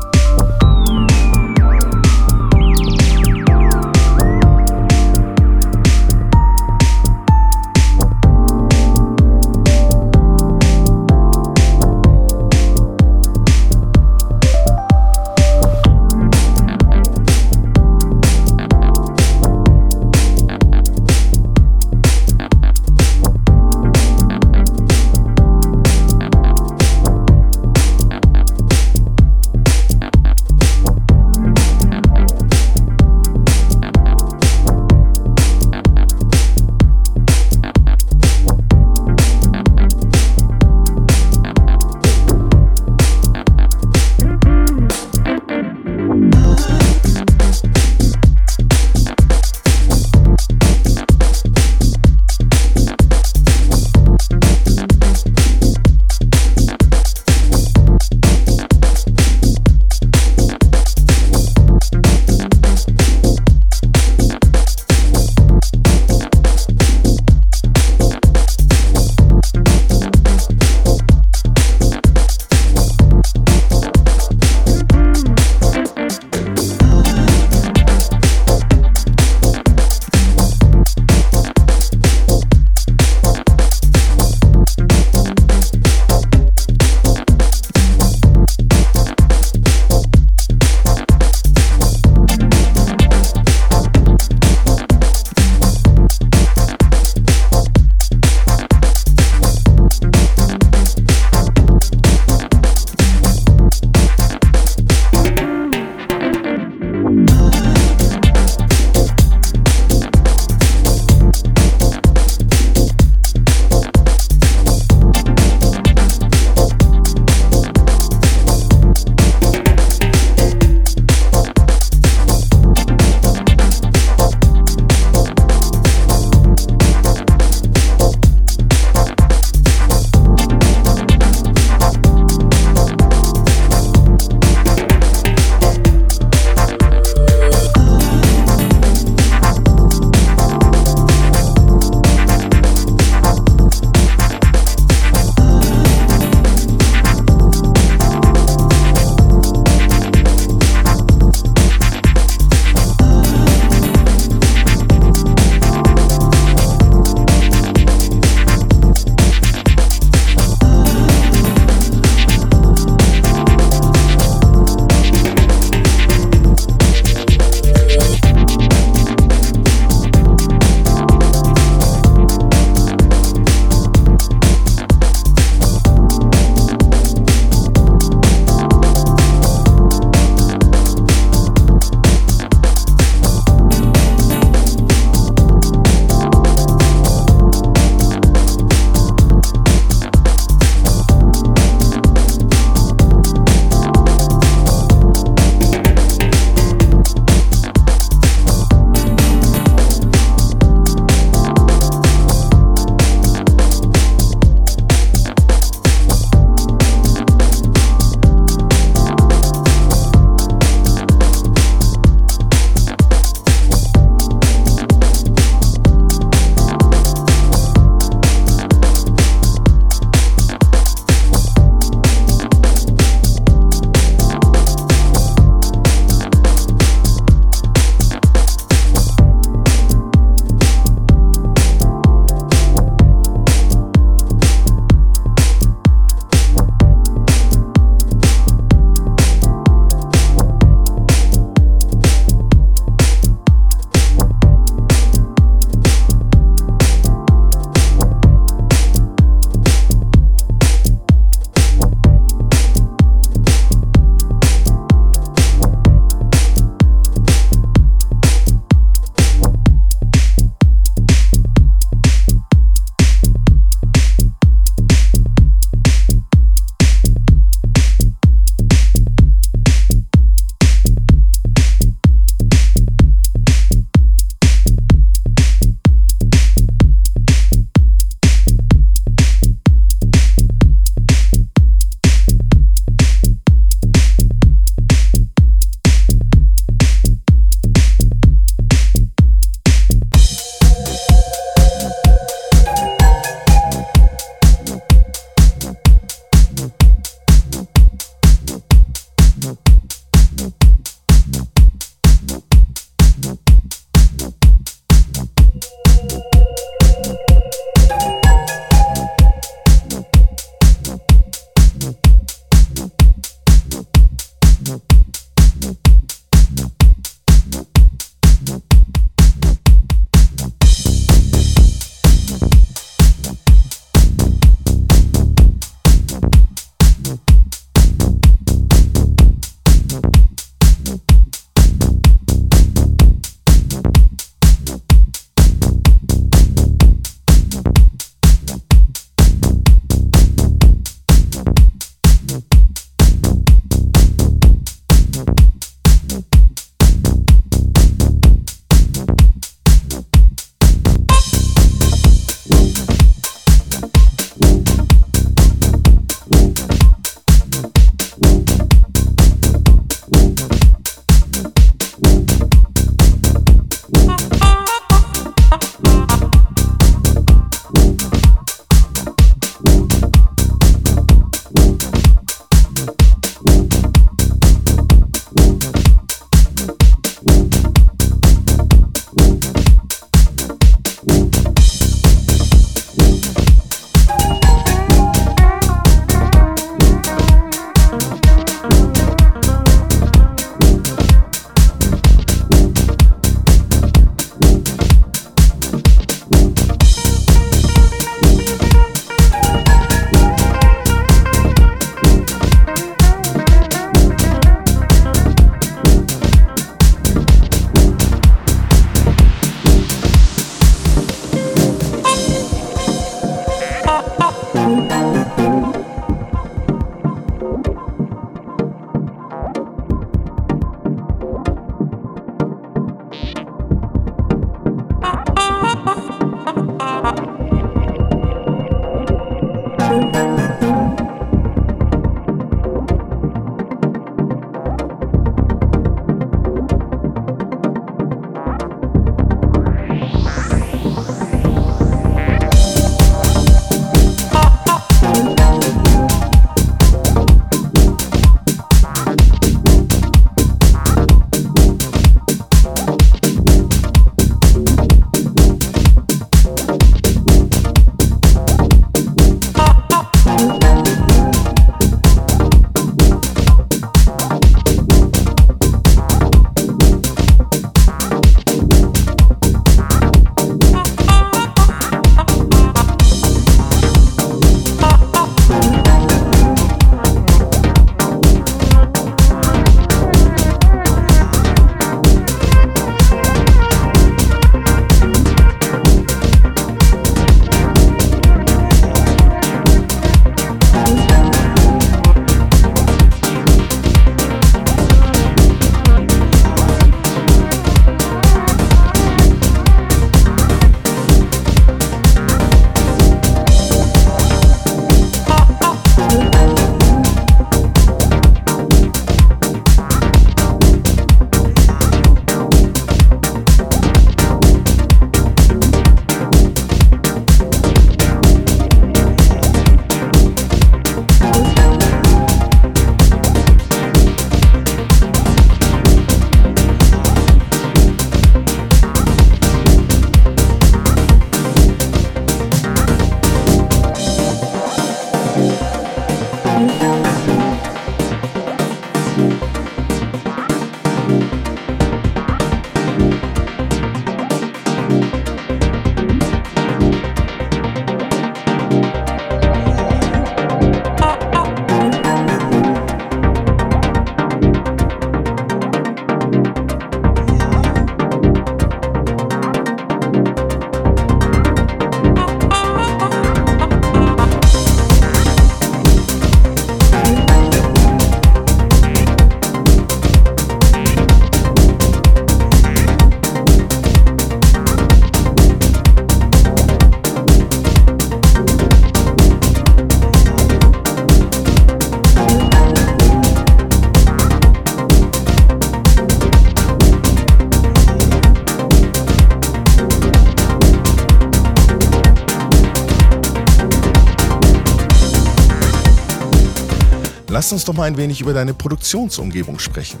Lass 597.48 597.54
uns 597.54 597.64
doch 597.64 597.72
mal 597.72 597.84
ein 597.84 597.96
wenig 597.96 598.20
über 598.20 598.34
deine 598.34 598.52
Produktionsumgebung 598.52 599.58
sprechen. 599.58 600.00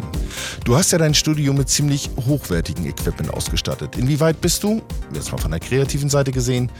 Du 0.64 0.76
hast 0.76 0.92
ja 0.92 0.98
dein 0.98 1.14
Studio 1.14 1.54
mit 1.54 1.70
ziemlich 1.70 2.10
hochwertigem 2.26 2.84
Equipment 2.84 3.32
ausgestattet. 3.32 3.96
Inwieweit 3.96 4.38
bist 4.42 4.62
du, 4.62 4.82
jetzt 5.14 5.32
mal 5.32 5.38
von 5.38 5.52
der 5.52 5.58
kreativen 5.58 6.10
Seite 6.10 6.30
gesehen, 6.30 6.70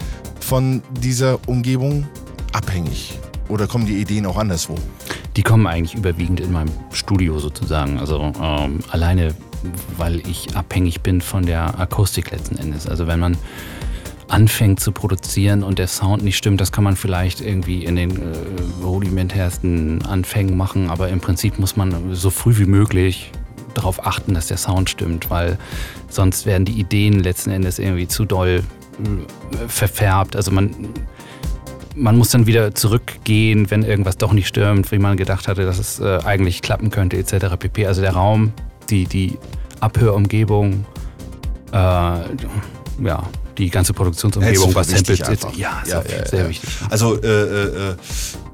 von 0.41 0.83
dieser 1.01 1.39
Umgebung 1.49 2.07
abhängig? 2.53 3.19
Oder 3.49 3.67
kommen 3.67 3.87
die 3.87 3.99
Ideen 3.99 4.27
auch 4.27 4.37
anderswo? 4.37 4.75
Die 5.37 5.43
kommen 5.43 5.67
eigentlich 5.67 5.95
überwiegend 5.95 6.39
in 6.39 6.53
meinem 6.53 6.71
Studio 6.93 7.39
sozusagen. 7.39 7.99
Also 7.99 8.31
ähm, 8.39 8.81
alleine, 8.91 9.35
weil 9.97 10.19
ich 10.29 10.55
abhängig 10.55 11.01
bin 11.01 11.23
von 11.23 11.47
der 11.47 11.81
Akustik 11.81 12.31
letzten 12.31 12.59
Endes. 12.59 12.87
Also 12.87 13.07
wenn 13.07 13.21
man 13.21 13.39
anfängt 14.29 14.81
zu 14.81 14.93
produzieren 14.93 15.63
und 15.63 15.79
der 15.79 15.89
Sound 15.89 16.23
nicht 16.23 16.37
stimmt, 16.37 16.61
das 16.61 16.71
kann 16.71 16.85
man 16.85 16.97
vielleicht 16.97 17.41
irgendwie 17.41 17.85
in 17.85 17.97
den 17.97 18.11
äh, 18.11 18.85
rudimentärsten 18.85 20.05
Anfängen 20.05 20.57
machen, 20.57 20.91
aber 20.91 21.09
im 21.09 21.21
Prinzip 21.21 21.59
muss 21.59 21.77
man 21.77 22.15
so 22.15 22.31
früh 22.31 22.57
wie 22.59 22.67
möglich 22.67 23.33
darauf 23.75 24.07
achten, 24.07 24.35
dass 24.35 24.49
der 24.49 24.59
Sound 24.59 24.91
stimmt, 24.91 25.31
weil 25.31 25.59
sonst 26.09 26.47
werden 26.47 26.65
die 26.65 26.79
Ideen 26.79 27.21
letzten 27.21 27.51
Endes 27.51 27.79
irgendwie 27.79 28.07
zu 28.07 28.25
doll 28.25 28.63
äh, 29.01 29.69
verfärbt. 29.69 30.37
Also 30.37 30.51
man, 30.51 30.75
man 31.95 32.19
muss 32.19 32.31
dann 32.31 32.47
wieder 32.47 32.75
zurückgehen, 32.75 33.71
wenn 33.71 33.83
irgendwas 33.83 34.19
doch 34.19 34.33
nicht 34.33 34.49
stimmt, 34.49 34.93
wie 34.93 34.99
man 34.99 35.17
gedacht 35.17 35.49
hatte, 35.49 35.65
dass 35.65 35.79
es 35.79 36.01
äh, 36.01 36.19
eigentlich 36.25 36.61
klappen 36.61 36.91
könnte, 36.91 37.17
etc. 37.17 37.57
pp. 37.59 37.87
Also 37.87 38.03
der 38.03 38.13
Raum, 38.13 38.53
die, 38.91 39.07
die 39.07 39.39
Abhörumgebung, 39.81 40.85
äh, 41.73 41.77
ja, 41.77 43.23
die 43.59 43.71
ganze 43.71 43.93
Produktionsumgebung, 43.93 44.75
was 44.75 44.89
Samples 44.89 45.21
ist. 45.21 45.47
Ja, 45.57 45.83
ja, 45.87 46.03
ja, 46.03 46.27
sehr 46.27 46.49
wichtig. 46.49 46.71
Also, 46.89 47.21
äh, 47.21 47.27
äh, 47.27 47.91
äh 47.91 47.97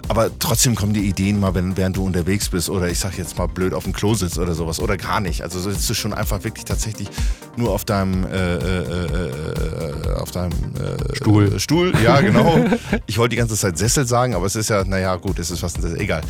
aber 0.08 0.30
trotzdem 0.38 0.74
kommen 0.74 0.92
die 0.92 1.08
Ideen 1.08 1.40
mal, 1.40 1.54
wenn, 1.54 1.76
während 1.76 1.96
du 1.96 2.04
unterwegs 2.04 2.48
bist 2.48 2.68
oder 2.68 2.88
ich 2.90 2.98
sag 2.98 3.16
jetzt 3.16 3.38
mal 3.38 3.46
blöd 3.46 3.72
auf 3.72 3.84
dem 3.84 3.92
Klo 3.92 4.14
sitzt 4.14 4.38
oder 4.38 4.54
sowas 4.54 4.80
oder 4.80 4.96
gar 4.96 5.20
nicht. 5.20 5.42
Also 5.42 5.60
sitzt 5.60 5.88
du 5.88 5.94
schon 5.94 6.12
einfach 6.12 6.44
wirklich 6.44 6.64
tatsächlich 6.64 7.08
nur 7.56 7.70
auf 7.70 7.84
deinem 7.84 8.24
äh, 8.24 8.28
äh, 8.28 8.58
äh, 8.58 9.30
äh 9.30 10.14
auf 10.14 10.30
deinem 10.30 10.52
äh, 10.52 11.16
Stuhl. 11.16 11.58
Stuhl, 11.58 11.92
ja 12.02 12.20
genau. 12.20 12.64
ich 13.06 13.18
wollte 13.18 13.30
die 13.30 13.36
ganze 13.36 13.56
Zeit 13.56 13.78
Sessel 13.78 14.06
sagen, 14.06 14.34
aber 14.34 14.46
es 14.46 14.56
ist 14.56 14.68
ja, 14.68 14.84
naja 14.84 15.16
gut, 15.16 15.38
es 15.38 15.50
ist 15.50 15.60
fast 15.60 15.82
egal. 15.82 16.22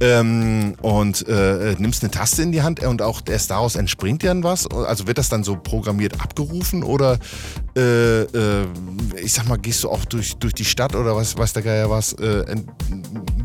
Ja. 0.00 0.20
Ähm, 0.20 0.74
und 0.80 1.26
nimmst 1.78 2.02
eine 2.02 2.10
Taste 2.10 2.42
in 2.42 2.52
die 2.52 2.62
Hand 2.62 2.82
und 2.82 3.02
auch 3.02 3.20
erst 3.28 3.50
daraus 3.50 3.76
entspringt 3.76 4.24
dann 4.24 4.42
was. 4.42 4.66
Also 4.70 5.06
wird 5.06 5.18
das 5.18 5.28
dann 5.28 5.44
so 5.44 5.56
programmiert 5.56 6.20
abgerufen 6.20 6.82
oder 6.82 7.18
ich 7.78 9.32
sag 9.32 9.48
mal, 9.48 9.58
gehst 9.58 9.84
du 9.84 9.90
auch 9.90 10.04
durch, 10.04 10.36
durch 10.36 10.54
die 10.54 10.64
Stadt 10.64 10.96
oder 10.96 11.14
was 11.14 11.36
weiß 11.36 11.52
der 11.52 11.62
Geier 11.62 11.90
was, 11.90 12.16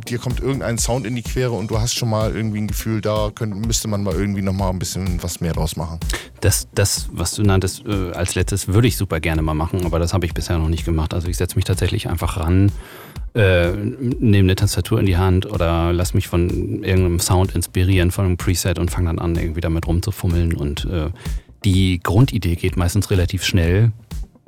dir 0.10 0.20
kommt 0.20 0.40
irgendein 0.40 0.78
Sound 0.78 1.06
in 1.06 1.16
die 1.16 1.22
Quere 1.22 1.52
und 1.52 1.70
du 1.70 1.80
hast 1.80 1.94
schon 1.94 2.10
mal 2.10 2.36
irgendwie 2.36 2.60
ein 2.60 2.68
Gefühl, 2.68 3.02
da 3.02 3.32
könnte, 3.34 3.56
müsste 3.56 3.88
man 3.88 4.04
mal 4.04 4.14
irgendwie 4.14 4.42
noch 4.42 4.54
mal 4.54 4.70
ein 4.70 4.80
bisschen 4.80 5.22
was 5.22 5.42
mehr 5.42 5.54
draus 5.54 5.76
machen. 5.76 6.00
Das, 6.42 6.68
das 6.74 7.10
was 7.12 7.34
du 7.36 7.44
nanntest 7.44 7.86
äh, 7.86 8.12
als 8.12 8.36
letztes, 8.36 8.68
würde 8.68 8.88
ich 8.88 8.98
super 8.98 9.20
gerne 9.20 9.42
mal 9.42 9.54
machen, 9.54 9.86
aber 9.86 10.00
das 10.00 10.14
habe 10.14 10.26
ich 10.26 10.34
bisher 10.34 10.58
noch 10.58 10.70
nicht 10.70 10.86
gemacht. 10.86 11.14
Also 11.14 11.28
ich 11.28 11.38
setze 11.38 11.56
mich 11.56 11.66
tatsächlich 11.66 12.10
einfach 12.10 12.38
ran, 12.38 12.72
äh, 13.34 13.72
nehme 13.72 14.48
eine 14.48 14.56
Tastatur 14.56 15.00
in 15.00 15.06
die 15.06 15.18
Hand 15.18 15.46
oder 15.50 15.94
lass 15.94 16.14
mich 16.14 16.28
von 16.28 16.84
irgendeinem 16.84 17.20
Sound 17.20 17.56
inspirieren, 17.56 18.12
von 18.12 18.26
einem 18.26 18.38
Preset 18.38 18.78
und 18.80 18.92
fange 18.92 19.08
dann 19.08 19.20
an, 19.20 19.36
irgendwie 19.36 19.62
damit 19.62 19.88
rumzufummeln 19.88 20.54
und 20.54 20.86
äh, 20.86 21.10
die 21.66 22.02
Grundidee 22.04 22.56
geht 22.56 22.76
meistens 22.76 23.10
relativ 23.10 23.46
schnell 23.46 23.94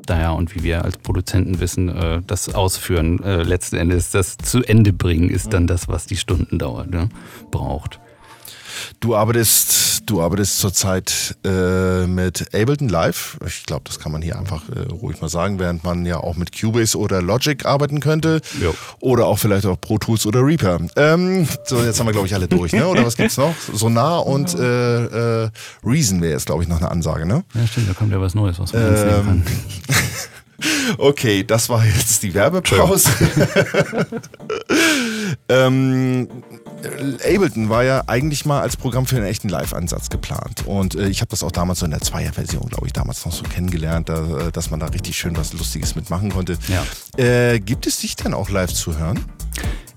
naja, 0.10 0.32
und 0.32 0.56
wie 0.56 0.64
wir 0.64 0.84
als 0.84 0.98
Produzenten 0.98 1.60
wissen, 1.60 1.90
äh, 1.90 2.22
das 2.26 2.54
Ausführen 2.54 3.22
äh, 3.24 3.44
letzten 3.44 3.78
Endes, 3.78 4.12
das 4.12 4.38
zu 4.38 4.64
Ende 4.64 4.94
bringen, 4.94 5.30
ist 5.30 5.54
dann 5.54 5.68
das, 5.68 5.88
was 5.88 6.06
die 6.06 6.18
Stundendauer 6.18 6.86
ne, 6.86 7.10
braucht. 7.52 8.00
Du 9.00 9.16
arbeitest, 9.16 9.95
du 10.06 10.22
arbeitest 10.22 10.60
zurzeit 10.60 11.36
äh, 11.44 12.06
mit 12.08 12.54
Ableton 12.54 12.90
Live. 12.90 13.38
Ich 13.46 13.66
glaube, 13.66 13.84
das 13.86 14.00
kann 14.00 14.12
man 14.12 14.22
hier 14.22 14.38
einfach 14.38 14.64
äh, 14.70 14.92
ruhig 14.92 15.22
mal 15.22 15.30
sagen, 15.30 15.60
während 15.60 15.84
man 15.84 16.06
ja 16.06 16.18
auch 16.18 16.36
mit 16.36 16.58
Cubase 16.60 16.98
oder 16.98 17.22
Logic 17.22 17.66
arbeiten 17.66 18.00
könnte. 18.00 18.42
Jo. 18.62 18.74
Oder 19.00 19.26
auch 19.28 19.40
vielleicht 19.40 19.66
auch 19.66 19.80
Pro 19.80 19.98
Tools 19.98 20.26
oder 20.26 20.46
Reaper. 20.46 20.80
Ähm, 20.96 21.48
so, 21.66 21.84
jetzt 21.84 22.00
haben 22.00 22.08
wir, 22.08 22.14
glaube 22.14 22.28
ich, 22.28 22.36
alle 22.36 22.48
durch, 22.48 22.74
ne? 22.74 22.88
Oder 22.88 23.06
was 23.06 23.18
gibt's 23.18 23.38
noch? 23.38 23.56
Sonar 23.74 24.26
und 24.26 24.54
äh, 24.56 25.44
äh, 25.44 25.50
Reason 25.84 26.22
wäre 26.22 26.34
jetzt, 26.34 26.46
glaube 26.46 26.64
ich, 26.64 26.70
noch 26.70 26.78
eine 26.78 26.92
Ansage, 26.92 27.26
ne? 27.26 27.44
Ja, 27.54 27.68
stimmt, 27.68 27.90
da 27.90 27.94
kommt 27.94 28.12
ja 28.12 28.22
was 28.22 28.36
Neues, 28.36 28.60
was 28.60 28.74
man 28.74 28.84
ähm, 28.84 28.96
kann. 28.96 29.44
Okay, 30.98 31.44
das 31.44 31.68
war 31.70 31.86
jetzt 31.86 32.24
die 32.24 32.34
Werbepause. 32.34 33.10
ähm, 35.50 36.28
Ableton 37.24 37.70
war 37.70 37.84
ja 37.84 38.04
eigentlich 38.08 38.46
mal 38.46 38.62
als 38.62 38.78
Programm 38.78 39.06
für 39.06 39.16
einen 39.16 39.26
echten 39.26 39.50
Live-Ansatz 39.50 40.10
geplant. 40.10 40.66
Und 40.66 40.96
äh, 40.96 41.08
ich 41.08 41.22
habe 41.22 41.30
das 41.30 41.44
auch 41.44 41.52
damals 41.52 41.80
so 41.80 41.86
in 41.86 41.92
der 41.92 42.02
Zweier-Version, 42.02 42.68
glaube 42.70 42.88
ich, 42.88 42.94
damals 42.94 43.26
noch 43.26 43.34
so 43.34 43.44
kennengelernt, 43.44 44.10
da, 44.10 44.50
dass 44.52 44.70
man 44.70 44.80
da 44.80 44.88
richtig 44.88 45.18
schön 45.18 45.36
was 45.38 45.54
Lustiges 45.54 45.96
mitmachen 45.96 46.32
konnte. 46.32 46.58
Ja. 46.68 47.24
Äh, 47.24 47.60
gibt 47.60 47.88
es 47.88 48.00
dich 48.00 48.16
dann 48.16 48.34
auch 48.34 48.50
live 48.50 48.74
zu 48.74 48.98
hören? 48.98 49.24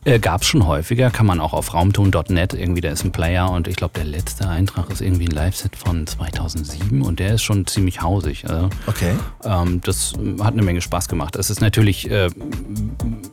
Äh, 0.09 0.18
Gab 0.21 0.40
es 0.40 0.49
schon 0.49 0.66
häufiger, 0.66 1.11
kann 1.11 1.27
man 1.27 1.38
auch 1.38 1.53
auf 1.53 1.75
raumton.net, 1.75 2.55
irgendwie, 2.55 2.81
da 2.81 2.88
ist 2.88 3.05
ein 3.05 3.12
Player 3.12 3.51
und 3.51 3.68
ich 3.68 3.77
glaube, 3.77 3.92
der 3.94 4.05
letzte 4.05 4.49
Eintrag 4.49 4.88
ist 4.90 5.03
irgendwie 5.03 5.27
ein 5.27 5.33
Live-Set 5.33 5.77
von 5.77 6.07
2007 6.07 7.03
und 7.03 7.18
der 7.18 7.35
ist 7.35 7.42
schon 7.42 7.66
ziemlich 7.66 8.01
hausig. 8.01 8.49
Also, 8.49 8.71
okay. 8.87 9.12
Ähm, 9.44 9.83
das 9.83 10.14
hat 10.40 10.55
eine 10.55 10.62
Menge 10.62 10.81
Spaß 10.81 11.09
gemacht. 11.09 11.37
Es 11.37 11.51
ist 11.51 11.61
natürlich, 11.61 12.11
äh, 12.11 12.31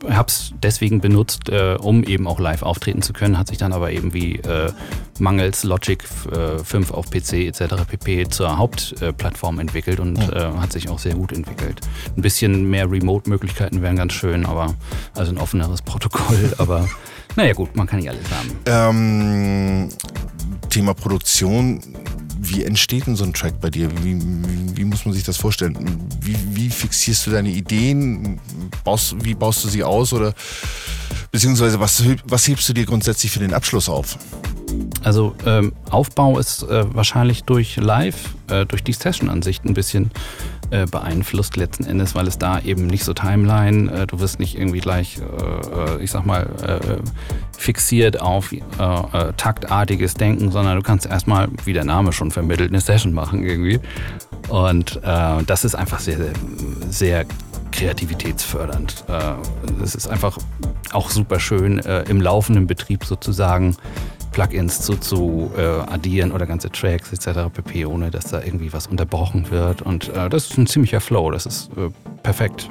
habe 0.06 0.28
es 0.28 0.52
deswegen 0.62 1.00
benutzt, 1.00 1.48
äh, 1.48 1.76
um 1.80 2.04
eben 2.04 2.26
auch 2.26 2.38
live 2.38 2.62
auftreten 2.62 3.00
zu 3.00 3.14
können, 3.14 3.38
hat 3.38 3.48
sich 3.48 3.56
dann 3.56 3.72
aber 3.72 3.90
eben 3.92 4.12
wie 4.12 4.36
äh, 4.36 4.70
mangels 5.18 5.64
Logic 5.64 6.04
äh, 6.30 6.58
5 6.58 6.90
auf 6.90 7.10
PC 7.10 7.46
etc. 7.46 7.86
pp. 7.88 8.28
zur 8.28 8.58
Hauptplattform 8.58 9.60
entwickelt 9.60 9.98
und 9.98 10.18
äh, 10.18 10.50
hat 10.60 10.72
sich 10.72 10.90
auch 10.90 10.98
sehr 10.98 11.14
gut 11.14 11.32
entwickelt. 11.32 11.80
Ein 12.16 12.22
bisschen 12.22 12.68
mehr 12.68 12.90
Remote-Möglichkeiten 12.90 13.80
wären 13.80 13.96
ganz 13.96 14.12
schön, 14.12 14.44
aber 14.44 14.74
also 15.14 15.32
ein 15.32 15.38
offeneres 15.38 15.82
Protokoll 15.86 16.54
aber 16.66 16.88
naja 17.36 17.52
gut, 17.52 17.74
man 17.76 17.86
kann 17.86 18.00
nicht 18.00 18.08
alles 18.08 18.24
haben. 18.30 18.50
Ähm, 18.66 19.88
Thema 20.68 20.94
Produktion. 20.94 21.80
Wie 22.38 22.64
entsteht 22.64 23.06
denn 23.06 23.16
so 23.16 23.24
ein 23.24 23.32
Track 23.32 23.60
bei 23.60 23.70
dir? 23.70 23.90
Wie, 24.02 24.20
wie, 24.20 24.76
wie 24.76 24.84
muss 24.84 25.04
man 25.04 25.14
sich 25.14 25.24
das 25.24 25.36
vorstellen? 25.36 25.76
Wie, 26.20 26.36
wie, 26.54 26.70
fixierst 26.70 27.26
du 27.26 27.30
deine 27.30 27.48
Ideen? 27.48 28.40
Baust, 28.84 29.16
wie 29.24 29.34
baust 29.34 29.64
du 29.64 29.68
sie 29.68 29.82
aus? 29.82 30.12
Oder 30.12 30.34
beziehungsweise 31.32 31.80
was, 31.80 32.02
was 32.24 32.46
hebst 32.46 32.68
du 32.68 32.72
dir 32.72 32.84
grundsätzlich 32.84 33.32
für 33.32 33.40
den 33.40 33.54
Abschluss 33.54 33.88
auf? 33.88 34.18
Also 35.02 35.34
ähm, 35.46 35.72
Aufbau 35.90 36.38
ist 36.38 36.62
äh, 36.62 36.84
wahrscheinlich 36.94 37.44
durch 37.44 37.76
Live, 37.76 38.34
äh, 38.48 38.66
durch 38.66 38.82
die 38.82 38.92
Session-Ansicht 38.92 39.64
ein 39.64 39.74
bisschen 39.74 40.10
äh, 40.70 40.86
beeinflusst 40.86 41.56
letzten 41.56 41.84
Endes, 41.84 42.14
weil 42.14 42.26
es 42.26 42.38
da 42.38 42.58
eben 42.60 42.86
nicht 42.86 43.04
so 43.04 43.14
Timeline, 43.14 43.90
äh, 43.90 44.06
du 44.06 44.18
wirst 44.18 44.40
nicht 44.40 44.58
irgendwie 44.58 44.80
gleich, 44.80 45.18
äh, 45.18 46.02
ich 46.02 46.10
sag 46.10 46.26
mal, 46.26 46.48
fixiert 47.56 48.20
auf 48.20 48.54
taktartiges 49.36 50.14
Denken, 50.14 50.50
sondern 50.50 50.76
du 50.76 50.82
kannst 50.82 51.06
erstmal, 51.06 51.48
wie 51.64 51.72
der 51.72 51.84
Name 51.84 52.12
schon 52.12 52.30
vermittelt, 52.30 52.70
eine 52.70 52.80
Session 52.80 53.12
machen 53.12 53.42
irgendwie. 53.44 53.80
Und 54.48 55.00
das 55.02 55.64
ist 55.64 55.74
einfach 55.74 56.00
sehr, 56.00 56.18
sehr, 56.18 56.32
sehr 56.88 57.26
kreativitätsfördernd. 57.72 59.04
Es 59.82 59.94
ist 59.94 60.08
einfach 60.08 60.38
auch 60.92 61.10
super 61.10 61.40
schön, 61.40 61.78
im 61.78 62.20
laufenden 62.20 62.66
Betrieb 62.66 63.04
sozusagen 63.04 63.76
Plugins 64.36 64.82
zu, 64.82 64.96
zu 64.96 65.50
äh, 65.56 65.62
addieren 65.62 66.30
oder 66.30 66.44
ganze 66.44 66.70
Tracks 66.70 67.10
etc. 67.10 67.48
pp, 67.50 67.86
ohne 67.86 68.10
dass 68.10 68.26
da 68.26 68.42
irgendwie 68.42 68.70
was 68.70 68.86
unterbrochen 68.86 69.50
wird. 69.50 69.80
Und 69.80 70.10
äh, 70.10 70.28
das 70.28 70.50
ist 70.50 70.58
ein 70.58 70.66
ziemlicher 70.66 71.00
Flow, 71.00 71.30
das 71.30 71.46
ist 71.46 71.70
äh, 71.78 71.88
perfekt. 72.22 72.70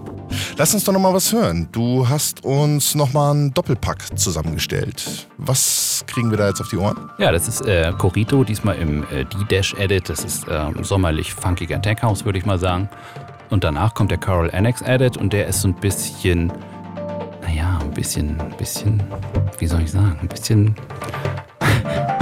Lass 0.57 0.75
uns 0.75 0.83
doch 0.83 0.93
nochmal 0.93 1.15
was 1.15 1.33
hören. 1.33 1.67
Du 1.71 2.07
hast 2.07 2.45
uns 2.45 2.93
nochmal 2.93 3.31
einen 3.31 3.51
Doppelpack 3.51 4.15
zusammengestellt. 4.15 5.27
Was 5.39 6.03
kriegen 6.05 6.29
wir 6.29 6.37
da 6.37 6.49
jetzt 6.49 6.61
auf 6.61 6.69
die 6.69 6.77
Ohren? 6.77 7.09
Ja, 7.17 7.31
das 7.31 7.47
ist 7.47 7.61
äh, 7.61 7.91
Corito, 7.97 8.43
diesmal 8.43 8.75
im 8.75 9.01
äh, 9.05 9.25
D-Dash-Edit. 9.25 10.07
Das 10.07 10.23
ist 10.23 10.45
ähm, 10.47 10.83
sommerlich 10.83 11.33
funkiger 11.33 11.81
Tech 11.81 12.03
House, 12.03 12.25
würde 12.25 12.37
ich 12.37 12.45
mal 12.45 12.59
sagen. 12.59 12.89
Und 13.49 13.63
danach 13.63 13.95
kommt 13.95 14.11
der 14.11 14.19
Coral 14.19 14.51
Annex 14.53 14.83
Edit 14.83 15.17
und 15.17 15.33
der 15.33 15.47
ist 15.47 15.61
so 15.61 15.69
ein 15.69 15.73
bisschen, 15.73 16.53
naja, 17.41 17.79
ein 17.81 17.91
bisschen, 17.91 18.39
ein 18.39 18.55
bisschen, 18.55 19.01
wie 19.57 19.65
soll 19.65 19.81
ich 19.81 19.91
sagen, 19.91 20.15
ein 20.21 20.27
bisschen 20.27 20.75
Yeah. 21.83 22.11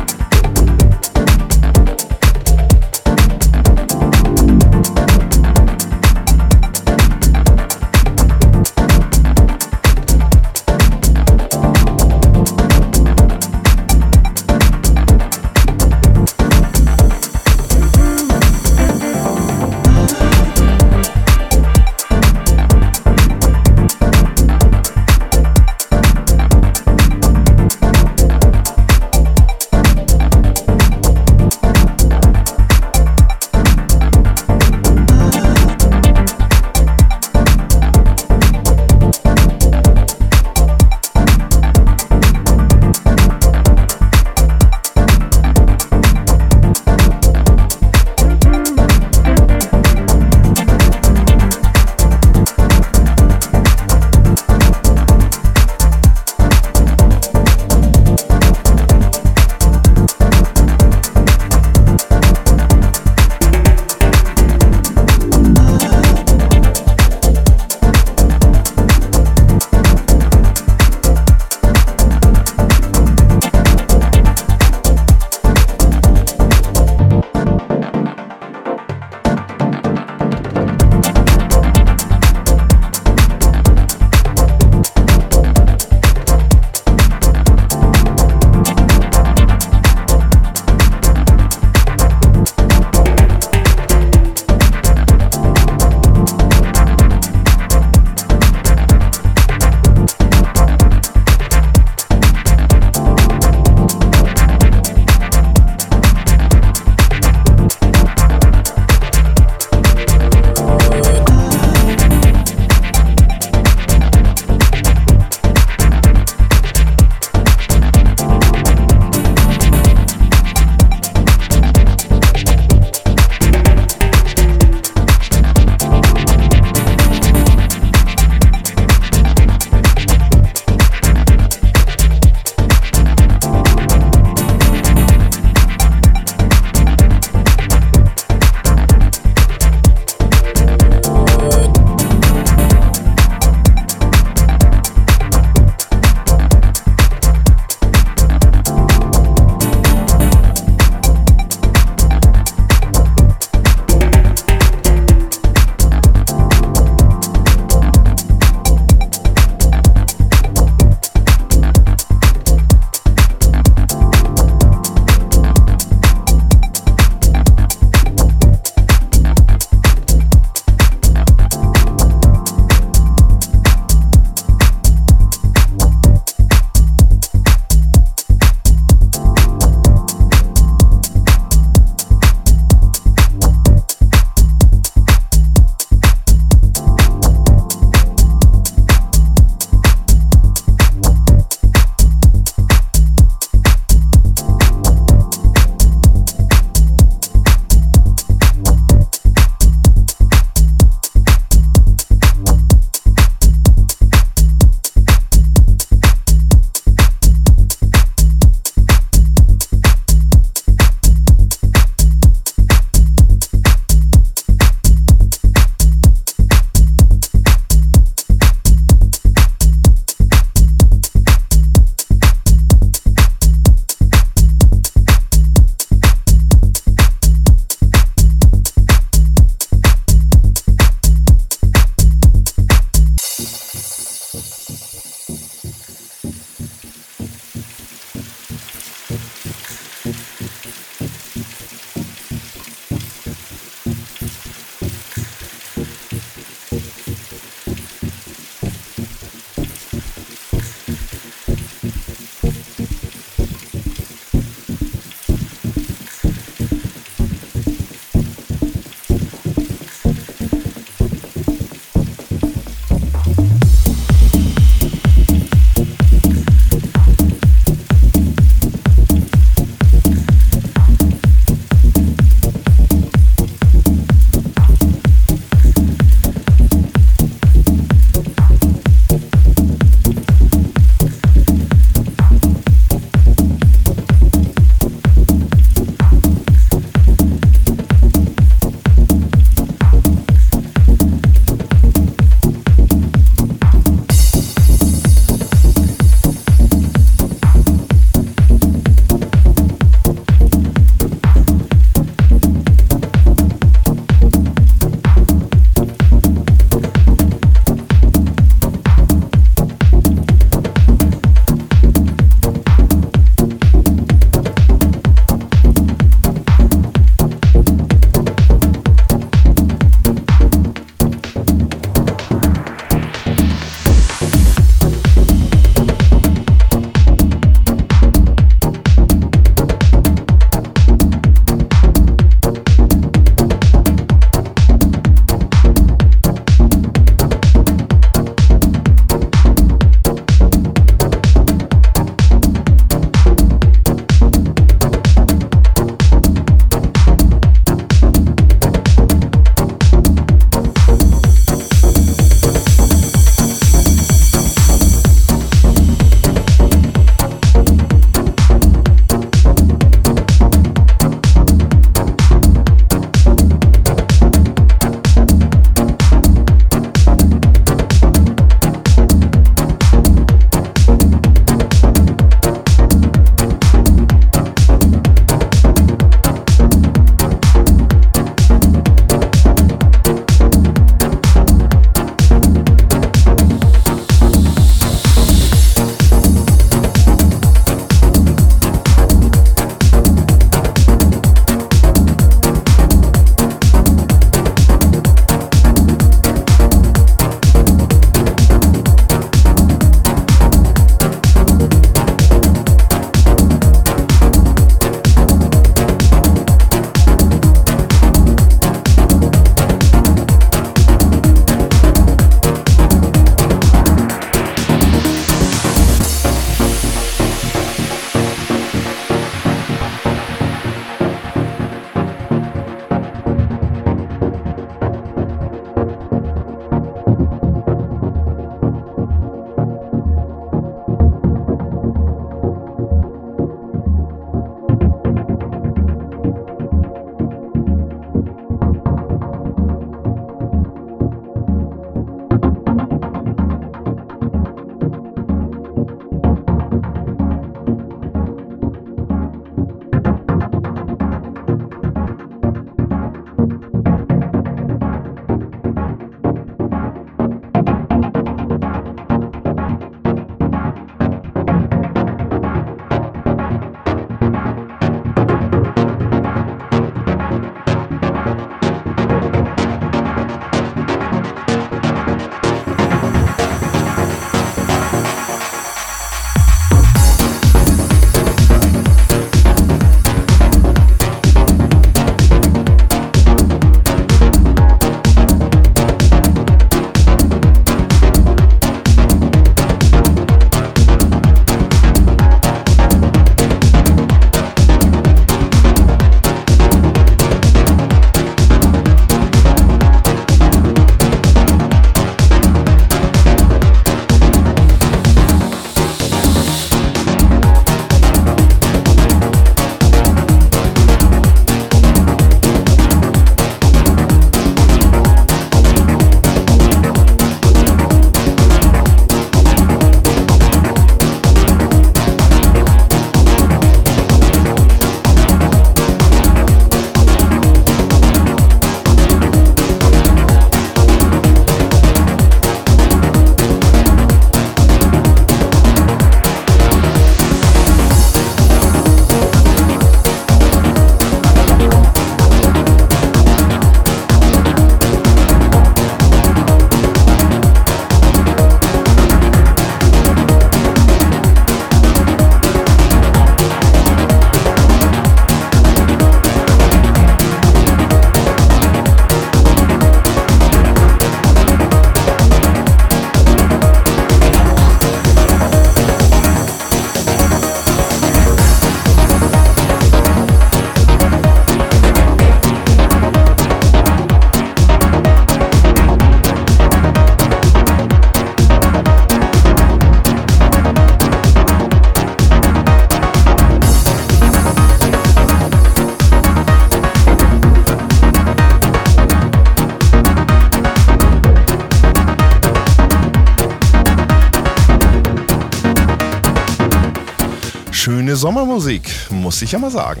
Sommermusik, 598.26 598.90
muss 599.10 599.40
ich 599.40 599.52
ja 599.52 599.60
mal 599.60 599.70
sagen. 599.70 600.00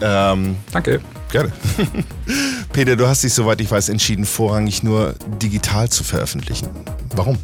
Ähm, 0.00 0.56
Danke. 0.72 1.00
Gerne. 1.30 1.52
Peter, 2.72 2.96
du 2.96 3.06
hast 3.06 3.22
dich, 3.22 3.32
soweit 3.32 3.60
ich 3.60 3.70
weiß, 3.70 3.90
entschieden, 3.90 4.24
vorrangig 4.24 4.82
nur 4.82 5.14
digital 5.40 5.88
zu 5.88 6.02
veröffentlichen. 6.02 6.68
Warum? 7.14 7.38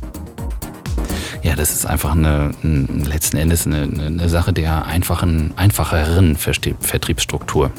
Ja, 1.45 1.55
das 1.55 1.71
ist 1.71 1.87
einfach 1.87 2.17
eine, 2.17 2.51
ein, 2.65 3.05
letzten 3.05 3.37
Endes 3.37 3.67
eine, 3.69 3.83
eine, 3.83 4.29
Sache 4.29 4.53
der 4.53 4.87
einfachen, 4.87 5.53
einfacheren 5.55 6.37
Vertriebsstruktur. 6.37 7.71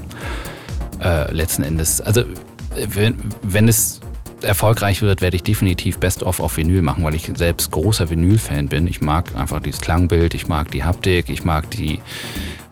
Äh, 1.03 1.29
letzten 1.33 1.63
Endes. 1.63 1.99
Also, 1.99 2.23
wenn, 2.77 3.17
wenn 3.41 3.67
es 3.67 3.99
erfolgreich 4.41 5.01
wird, 5.01 5.21
werde 5.21 5.35
ich 5.35 5.43
definitiv 5.43 5.99
Best 5.99 6.23
of 6.23 6.39
auf 6.39 6.57
Vinyl 6.57 6.81
machen, 6.81 7.03
weil 7.03 7.15
ich 7.15 7.31
selbst 7.35 7.71
großer 7.71 8.09
Vinyl-Fan 8.09 8.69
bin. 8.69 8.88
Ich 8.88 9.01
mag 9.01 9.35
einfach 9.35 9.59
dieses 9.61 9.81
Klangbild, 9.81 10.33
ich 10.33 10.47
mag 10.47 10.71
die 10.71 10.83
Haptik, 10.83 11.29
ich 11.29 11.43
mag 11.43 11.69
die, 11.71 11.99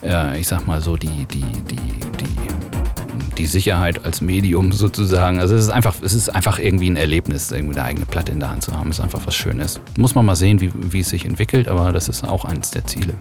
äh, 0.04 0.40
ich 0.40 0.48
sag 0.48 0.68
mal 0.68 0.82
so, 0.82 0.98
die, 0.98 1.26
die, 1.26 1.42
die, 1.42 1.76
die, 1.76 3.36
die 3.38 3.46
Sicherheit 3.46 4.06
als 4.06 4.22
Medium 4.22 4.72
sozusagen. 4.74 5.40
Also 5.40 5.56
es 5.56 5.64
ist 5.64 5.72
einfach, 5.72 5.96
es 6.02 6.14
ist 6.14 6.30
einfach 6.30 6.60
irgendwie 6.60 6.90
ein 6.90 6.98
Erlebnis, 6.98 7.52
irgendwie 7.52 7.78
eine 7.78 7.88
eigene 7.88 8.06
Platte 8.06 8.32
in 8.32 8.40
der 8.40 8.50
Hand 8.50 8.64
zu 8.64 8.74
haben. 8.74 8.90
Es 8.90 9.00
ist 9.00 9.04
einfach 9.04 9.22
was 9.26 9.36
Schönes. 9.36 9.80
Muss 9.98 10.16
man 10.16 10.26
mal 10.26 10.36
sehen, 10.36 10.62
wie, 10.62 10.72
wie 10.74 11.00
es 11.00 11.10
sich 11.10 11.26
entwickelt, 11.26 11.68
aber 11.68 11.92
das 11.92 12.10
ist 12.10 12.24
auch 12.24 12.46
eines 12.46 12.72
der 12.72 12.86
Ziele. 12.86 13.14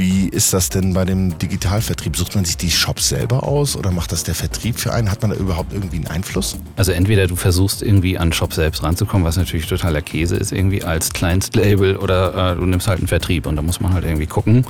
Wie 0.00 0.30
ist 0.30 0.54
das 0.54 0.70
denn 0.70 0.94
bei 0.94 1.04
dem 1.04 1.36
Digitalvertrieb? 1.36 2.16
Sucht 2.16 2.34
man 2.34 2.46
sich 2.46 2.56
die 2.56 2.70
Shops 2.70 3.10
selber 3.10 3.42
aus 3.42 3.76
oder 3.76 3.90
macht 3.90 4.12
das 4.12 4.24
der 4.24 4.34
Vertrieb 4.34 4.78
für 4.78 4.94
einen? 4.94 5.10
Hat 5.10 5.20
man 5.20 5.30
da 5.30 5.36
überhaupt 5.36 5.74
irgendwie 5.74 5.96
einen 5.96 6.06
Einfluss? 6.06 6.56
Also 6.76 6.92
entweder 6.92 7.26
du 7.26 7.36
versuchst 7.36 7.82
irgendwie 7.82 8.16
an 8.16 8.32
Shop 8.32 8.54
selbst 8.54 8.82
ranzukommen, 8.82 9.26
was 9.26 9.36
natürlich 9.36 9.66
totaler 9.66 10.00
Käse 10.00 10.36
ist 10.36 10.52
irgendwie 10.52 10.82
als 10.82 11.10
Kleinstlabel 11.10 11.98
oder 11.98 12.52
äh, 12.52 12.56
du 12.56 12.64
nimmst 12.64 12.88
halt 12.88 13.00
einen 13.00 13.08
Vertrieb 13.08 13.46
und 13.46 13.56
da 13.56 13.60
muss 13.60 13.82
man 13.82 13.92
halt 13.92 14.06
irgendwie 14.06 14.26
gucken. 14.26 14.64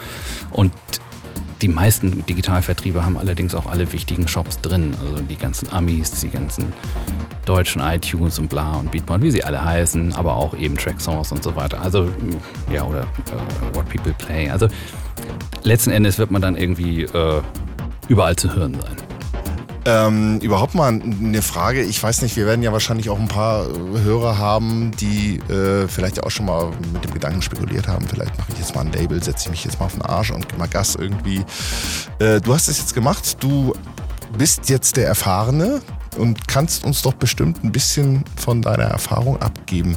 Und 0.51 0.72
die 1.63 1.69
meisten 1.69 2.25
Digitalvertriebe 2.27 3.05
haben 3.05 3.19
allerdings 3.19 3.55
auch 3.55 3.67
alle 3.67 3.93
wichtigen 3.93 4.27
Shops 4.29 4.61
drin. 4.61 4.95
Also 5.01 5.23
die 5.23 5.37
ganzen 5.37 5.71
Amis, 5.73 6.21
die 6.21 6.29
ganzen 6.29 6.73
deutschen 7.45 7.83
iTunes 7.83 8.39
und 8.39 8.49
bla 8.49 8.77
und 8.77 8.91
Beatport, 8.91 9.23
wie 9.23 9.31
sie 9.31 9.45
alle 9.45 9.63
heißen, 9.63 10.15
aber 10.15 10.37
auch 10.37 10.55
eben 10.57 10.77
Tracksource 10.77 11.33
und 11.33 11.43
so 11.43 11.57
weiter. 11.57 11.81
Also, 11.81 12.09
ja, 12.73 12.85
oder 12.85 13.03
uh, 13.03 13.77
What 13.77 13.89
People 13.89 14.15
Play. 14.19 14.49
Also 14.49 14.69
letzten 15.63 15.91
Endes 15.91 16.19
wird 16.19 16.31
man 16.31 16.43
dann 16.43 16.57
irgendwie 16.57 17.07
uh, 17.07 17.43
überall 18.09 18.37
zu 18.37 18.55
hören 18.55 18.75
sein. 18.75 19.10
Ähm, 19.91 20.38
überhaupt 20.38 20.76
mal 20.76 20.88
eine 20.88 21.43
Frage. 21.43 21.82
Ich 21.82 22.01
weiß 22.01 22.22
nicht, 22.22 22.36
wir 22.36 22.47
werden 22.47 22.62
ja 22.62 22.72
wahrscheinlich 22.72 23.11
auch 23.11 23.18
ein 23.18 23.26
paar 23.26 23.66
Hörer 23.66 24.38
haben, 24.38 24.93
die 25.01 25.38
äh, 25.51 25.88
vielleicht 25.88 26.22
auch 26.22 26.30
schon 26.30 26.47
mal 26.47 26.70
mit 26.93 27.03
dem 27.03 27.12
Gedanken 27.12 27.43
spekuliert 27.43 27.88
haben. 27.88 28.07
Vielleicht 28.07 28.38
mache 28.38 28.53
ich 28.53 28.59
jetzt 28.61 28.72
mal 28.72 28.82
ein 28.82 28.93
Label, 28.93 29.20
setze 29.20 29.47
ich 29.47 29.51
mich 29.51 29.64
jetzt 29.64 29.80
mal 29.80 29.86
auf 29.86 29.95
den 29.95 30.03
Arsch 30.03 30.30
und 30.30 30.57
mal 30.57 30.68
Gas 30.68 30.95
irgendwie. 30.95 31.45
Äh, 32.20 32.41
du 32.41 32.55
hast 32.55 32.68
es 32.68 32.78
jetzt 32.78 32.95
gemacht. 32.95 33.43
Du 33.43 33.74
bist 34.38 34.68
jetzt 34.68 34.97
der 34.97 35.09
Erfahrene 35.09 35.80
und 36.16 36.47
kannst 36.47 36.84
uns 36.84 37.03
doch 37.03 37.14
bestimmt 37.14 37.64
ein 37.64 37.72
bisschen 37.72 38.24
von 38.36 38.62
deiner 38.62 38.84
Erfahrung 38.84 39.43
abgeben. 39.43 39.97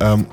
Ähm, 0.00 0.24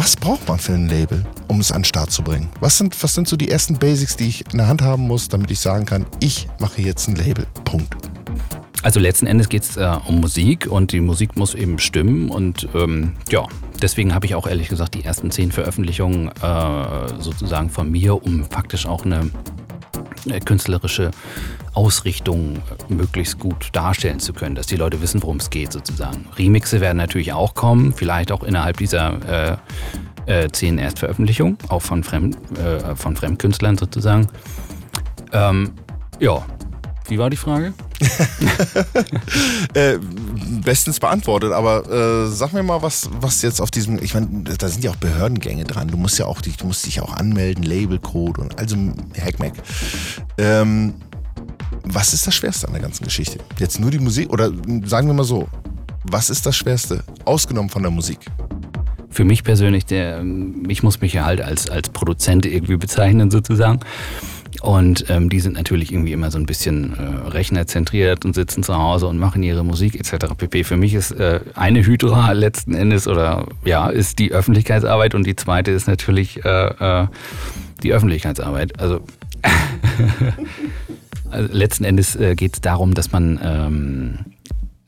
was 0.00 0.16
braucht 0.16 0.48
man 0.48 0.58
für 0.58 0.72
ein 0.72 0.88
Label, 0.88 1.26
um 1.46 1.60
es 1.60 1.72
an 1.72 1.80
den 1.80 1.84
Start 1.84 2.10
zu 2.10 2.22
bringen? 2.22 2.48
Was 2.60 2.78
sind, 2.78 3.02
was 3.02 3.14
sind 3.14 3.28
so 3.28 3.36
die 3.36 3.50
ersten 3.50 3.76
Basics, 3.76 4.16
die 4.16 4.28
ich 4.28 4.50
in 4.50 4.56
der 4.56 4.66
Hand 4.66 4.80
haben 4.80 5.06
muss, 5.06 5.28
damit 5.28 5.50
ich 5.50 5.60
sagen 5.60 5.84
kann, 5.84 6.06
ich 6.20 6.48
mache 6.58 6.80
jetzt 6.80 7.06
ein 7.06 7.16
Label. 7.16 7.46
Punkt. 7.66 7.94
Also 8.82 8.98
letzten 8.98 9.26
Endes 9.26 9.50
geht 9.50 9.62
es 9.62 9.76
äh, 9.76 9.94
um 10.06 10.22
Musik 10.22 10.66
und 10.66 10.92
die 10.92 11.02
Musik 11.02 11.36
muss 11.36 11.54
eben 11.54 11.78
stimmen 11.78 12.30
und 12.30 12.66
ähm, 12.74 13.12
ja, 13.28 13.46
deswegen 13.82 14.14
habe 14.14 14.24
ich 14.24 14.34
auch 14.34 14.46
ehrlich 14.46 14.70
gesagt 14.70 14.94
die 14.94 15.04
ersten 15.04 15.30
zehn 15.30 15.52
Veröffentlichungen 15.52 16.28
äh, 16.28 17.08
sozusagen 17.18 17.68
von 17.68 17.90
mir, 17.90 18.24
um 18.24 18.46
faktisch 18.46 18.86
auch 18.86 19.04
eine, 19.04 19.16
eine 19.18 19.30
künstlerische 20.44 21.10
Ausrichtung 21.74 22.62
möglichst 22.88 23.38
gut 23.38 23.68
darstellen 23.72 24.20
zu 24.20 24.32
können, 24.32 24.54
dass 24.54 24.66
die 24.66 24.76
Leute 24.76 25.00
wissen, 25.02 25.22
worum 25.22 25.36
es 25.36 25.50
geht 25.50 25.72
sozusagen. 25.72 26.26
Remixe 26.36 26.80
werden 26.80 26.98
natürlich 26.98 27.32
auch 27.32 27.54
kommen, 27.54 27.92
vielleicht 27.92 28.32
auch 28.32 28.42
innerhalb 28.42 28.76
dieser 28.76 29.58
äh, 30.26 30.44
äh, 30.44 30.48
zehn 30.50 30.78
Erstveröffentlichungen, 30.78 31.58
auch 31.68 31.82
von, 31.82 32.04
Fremd, 32.04 32.36
äh, 32.58 32.94
von 32.96 33.16
Fremdkünstlern 33.16 33.78
sozusagen. 33.78 34.28
Ähm, 35.32 35.72
ja, 36.18 36.44
wie 37.10 37.18
war 37.18 37.28
die 37.28 37.36
Frage? 37.36 37.74
äh, 39.74 39.98
bestens 40.64 41.00
beantwortet, 41.00 41.52
aber 41.52 41.90
äh, 41.90 42.28
sag 42.28 42.52
mir 42.52 42.62
mal, 42.62 42.82
was, 42.82 43.10
was 43.20 43.42
jetzt 43.42 43.60
auf 43.60 43.70
diesem, 43.70 44.02
ich 44.02 44.14
meine, 44.14 44.44
da 44.44 44.68
sind 44.68 44.84
ja 44.84 44.92
auch 44.92 44.96
Behördengänge 44.96 45.64
dran. 45.64 45.88
Du 45.88 45.96
musst 45.96 46.18
ja 46.18 46.26
auch, 46.26 46.40
du 46.40 46.66
musst 46.66 46.86
dich 46.86 47.00
auch 47.00 47.12
anmelden, 47.14 47.64
Labelcode 47.64 48.38
und 48.38 48.58
also 48.58 48.76
Hackmack. 49.20 49.54
Ähm, 50.38 50.94
was 51.84 52.14
ist 52.14 52.26
das 52.26 52.34
Schwerste 52.34 52.68
an 52.68 52.74
der 52.74 52.82
ganzen 52.82 53.04
Geschichte? 53.04 53.38
Jetzt 53.58 53.80
nur 53.80 53.90
die 53.90 53.98
Musik 53.98 54.32
oder 54.32 54.52
sagen 54.84 55.08
wir 55.08 55.14
mal 55.14 55.24
so, 55.24 55.48
was 56.04 56.30
ist 56.30 56.46
das 56.46 56.56
Schwerste, 56.56 57.02
ausgenommen 57.24 57.70
von 57.70 57.82
der 57.82 57.90
Musik? 57.90 58.18
Für 59.10 59.24
mich 59.24 59.42
persönlich, 59.42 59.84
der, 59.86 60.24
ich 60.68 60.82
muss 60.82 61.00
mich 61.00 61.14
ja 61.14 61.24
halt 61.24 61.40
als, 61.40 61.68
als 61.68 61.88
Produzent 61.88 62.46
irgendwie 62.46 62.76
bezeichnen 62.76 63.30
sozusagen. 63.30 63.80
Und 64.62 65.06
ähm, 65.08 65.30
die 65.30 65.40
sind 65.40 65.54
natürlich 65.54 65.92
irgendwie 65.92 66.12
immer 66.12 66.30
so 66.30 66.38
ein 66.38 66.46
bisschen 66.46 66.92
äh, 66.94 67.28
rechnerzentriert 67.28 68.24
und 68.24 68.34
sitzen 68.34 68.62
zu 68.62 68.76
Hause 68.76 69.06
und 69.06 69.18
machen 69.18 69.42
ihre 69.42 69.64
Musik 69.64 69.94
etc. 69.94 70.34
pp. 70.36 70.64
Für 70.64 70.76
mich 70.76 70.94
ist 70.94 71.12
äh, 71.12 71.40
eine 71.54 71.84
Hydra 71.84 72.32
letzten 72.32 72.74
Endes 72.74 73.08
oder 73.08 73.46
ja, 73.64 73.88
ist 73.88 74.18
die 74.18 74.32
Öffentlichkeitsarbeit 74.32 75.14
und 75.14 75.26
die 75.26 75.36
zweite 75.36 75.70
ist 75.70 75.88
natürlich 75.88 76.44
äh, 76.44 77.02
äh 77.02 77.06
die 77.82 77.94
Öffentlichkeitsarbeit. 77.94 78.78
Also 78.78 79.00
Also 81.30 81.48
letzten 81.52 81.84
Endes 81.84 82.16
äh, 82.16 82.34
geht 82.34 82.54
es 82.54 82.60
darum, 82.60 82.94
dass 82.94 83.12
man 83.12 83.38
ähm, 83.42 84.18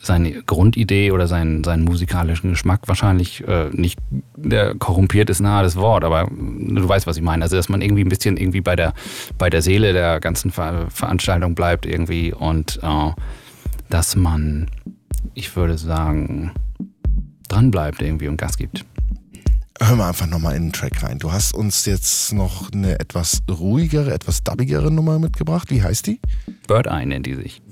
seine 0.02 0.42
Grundidee 0.42 1.12
oder 1.12 1.28
seinen, 1.28 1.62
seinen 1.62 1.84
musikalischen 1.84 2.50
Geschmack 2.50 2.80
wahrscheinlich 2.86 3.46
äh, 3.46 3.70
nicht 3.70 3.98
der 4.36 4.74
korrumpiert 4.74 5.30
ist 5.30 5.40
nahe 5.40 5.62
das 5.62 5.76
Wort, 5.76 6.02
aber 6.02 6.28
du 6.28 6.88
weißt, 6.88 7.06
was 7.06 7.16
ich 7.16 7.22
meine. 7.22 7.44
Also 7.44 7.56
dass 7.56 7.68
man 7.68 7.80
irgendwie 7.80 8.02
ein 8.02 8.08
bisschen 8.08 8.36
irgendwie 8.36 8.60
bei 8.60 8.74
der 8.74 8.94
bei 9.38 9.48
der 9.48 9.62
Seele 9.62 9.92
der 9.92 10.18
ganzen 10.18 10.50
Ver 10.50 10.86
Veranstaltung 10.90 11.54
bleibt 11.54 11.86
irgendwie 11.86 12.32
und 12.32 12.80
äh, 12.82 13.10
dass 13.90 14.16
man, 14.16 14.68
ich 15.34 15.54
würde 15.54 15.78
sagen, 15.78 16.50
dran 17.48 17.70
bleibt 17.70 18.02
irgendwie 18.02 18.28
und 18.28 18.36
Gas 18.36 18.56
gibt 18.56 18.84
hören 19.80 19.98
wir 19.98 20.06
einfach 20.06 20.28
nochmal 20.28 20.54
in 20.54 20.66
den 20.66 20.72
Track 20.72 21.02
rein. 21.02 21.18
Du 21.18 21.32
hast 21.32 21.54
uns 21.54 21.86
jetzt 21.86 22.32
noch 22.32 22.70
eine 22.72 23.00
etwas 23.00 23.42
ruhigere, 23.50 24.12
etwas 24.12 24.44
dubbigere 24.44 24.92
Nummer 24.92 25.18
mitgebracht. 25.18 25.70
Wie 25.70 25.82
heißt 25.82 26.06
die? 26.06 26.20
Bird 26.68 26.86
Eye 26.86 27.04
nennt 27.04 27.26
die 27.26 27.34
sich. 27.34 27.62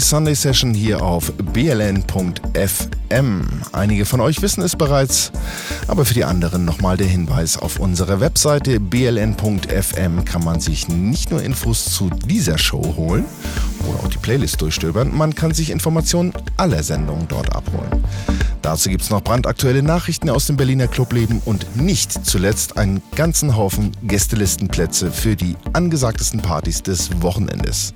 Sunday 0.00 0.34
Session 0.34 0.74
hier 0.74 1.02
auf 1.02 1.32
bln.fm. 1.52 2.02
Einige 3.72 4.04
von 4.04 4.20
euch 4.20 4.40
wissen 4.40 4.62
es 4.62 4.76
bereits, 4.76 5.32
aber 5.88 6.04
für 6.04 6.14
die 6.14 6.24
anderen 6.24 6.64
nochmal 6.64 6.96
der 6.96 7.06
Hinweis 7.06 7.56
auf 7.56 7.78
unserer 7.78 8.20
Webseite 8.20 8.80
bln.fm 8.80 10.24
kann 10.24 10.44
man 10.44 10.60
sich 10.60 10.88
nicht 10.88 11.30
nur 11.30 11.42
Infos 11.42 11.84
zu 11.86 12.10
dieser 12.10 12.58
Show 12.58 12.94
holen 12.96 13.24
oder 13.88 14.00
auch 14.00 14.08
die 14.08 14.18
Playlist 14.18 14.60
durchstöbern, 14.60 15.16
man 15.16 15.34
kann 15.34 15.54
sich 15.54 15.70
Informationen 15.70 16.32
aller 16.56 16.82
Sendungen 16.82 17.28
dort 17.28 17.54
abholen. 17.54 18.04
Dazu 18.62 18.90
gibt 18.90 19.02
es 19.02 19.10
noch 19.10 19.22
brandaktuelle 19.22 19.82
Nachrichten 19.82 20.30
aus 20.30 20.46
dem 20.46 20.56
Berliner 20.56 20.88
Clubleben 20.88 21.40
und 21.44 21.76
nicht 21.76 22.24
zuletzt 22.26 22.76
einen 22.76 23.02
ganzen 23.14 23.56
Haufen 23.56 23.92
Gästelistenplätze 24.02 25.10
für 25.10 25.36
die 25.36 25.56
angesagtesten 25.72 26.40
Partys 26.42 26.82
des 26.82 27.22
Wochenendes. 27.22 27.92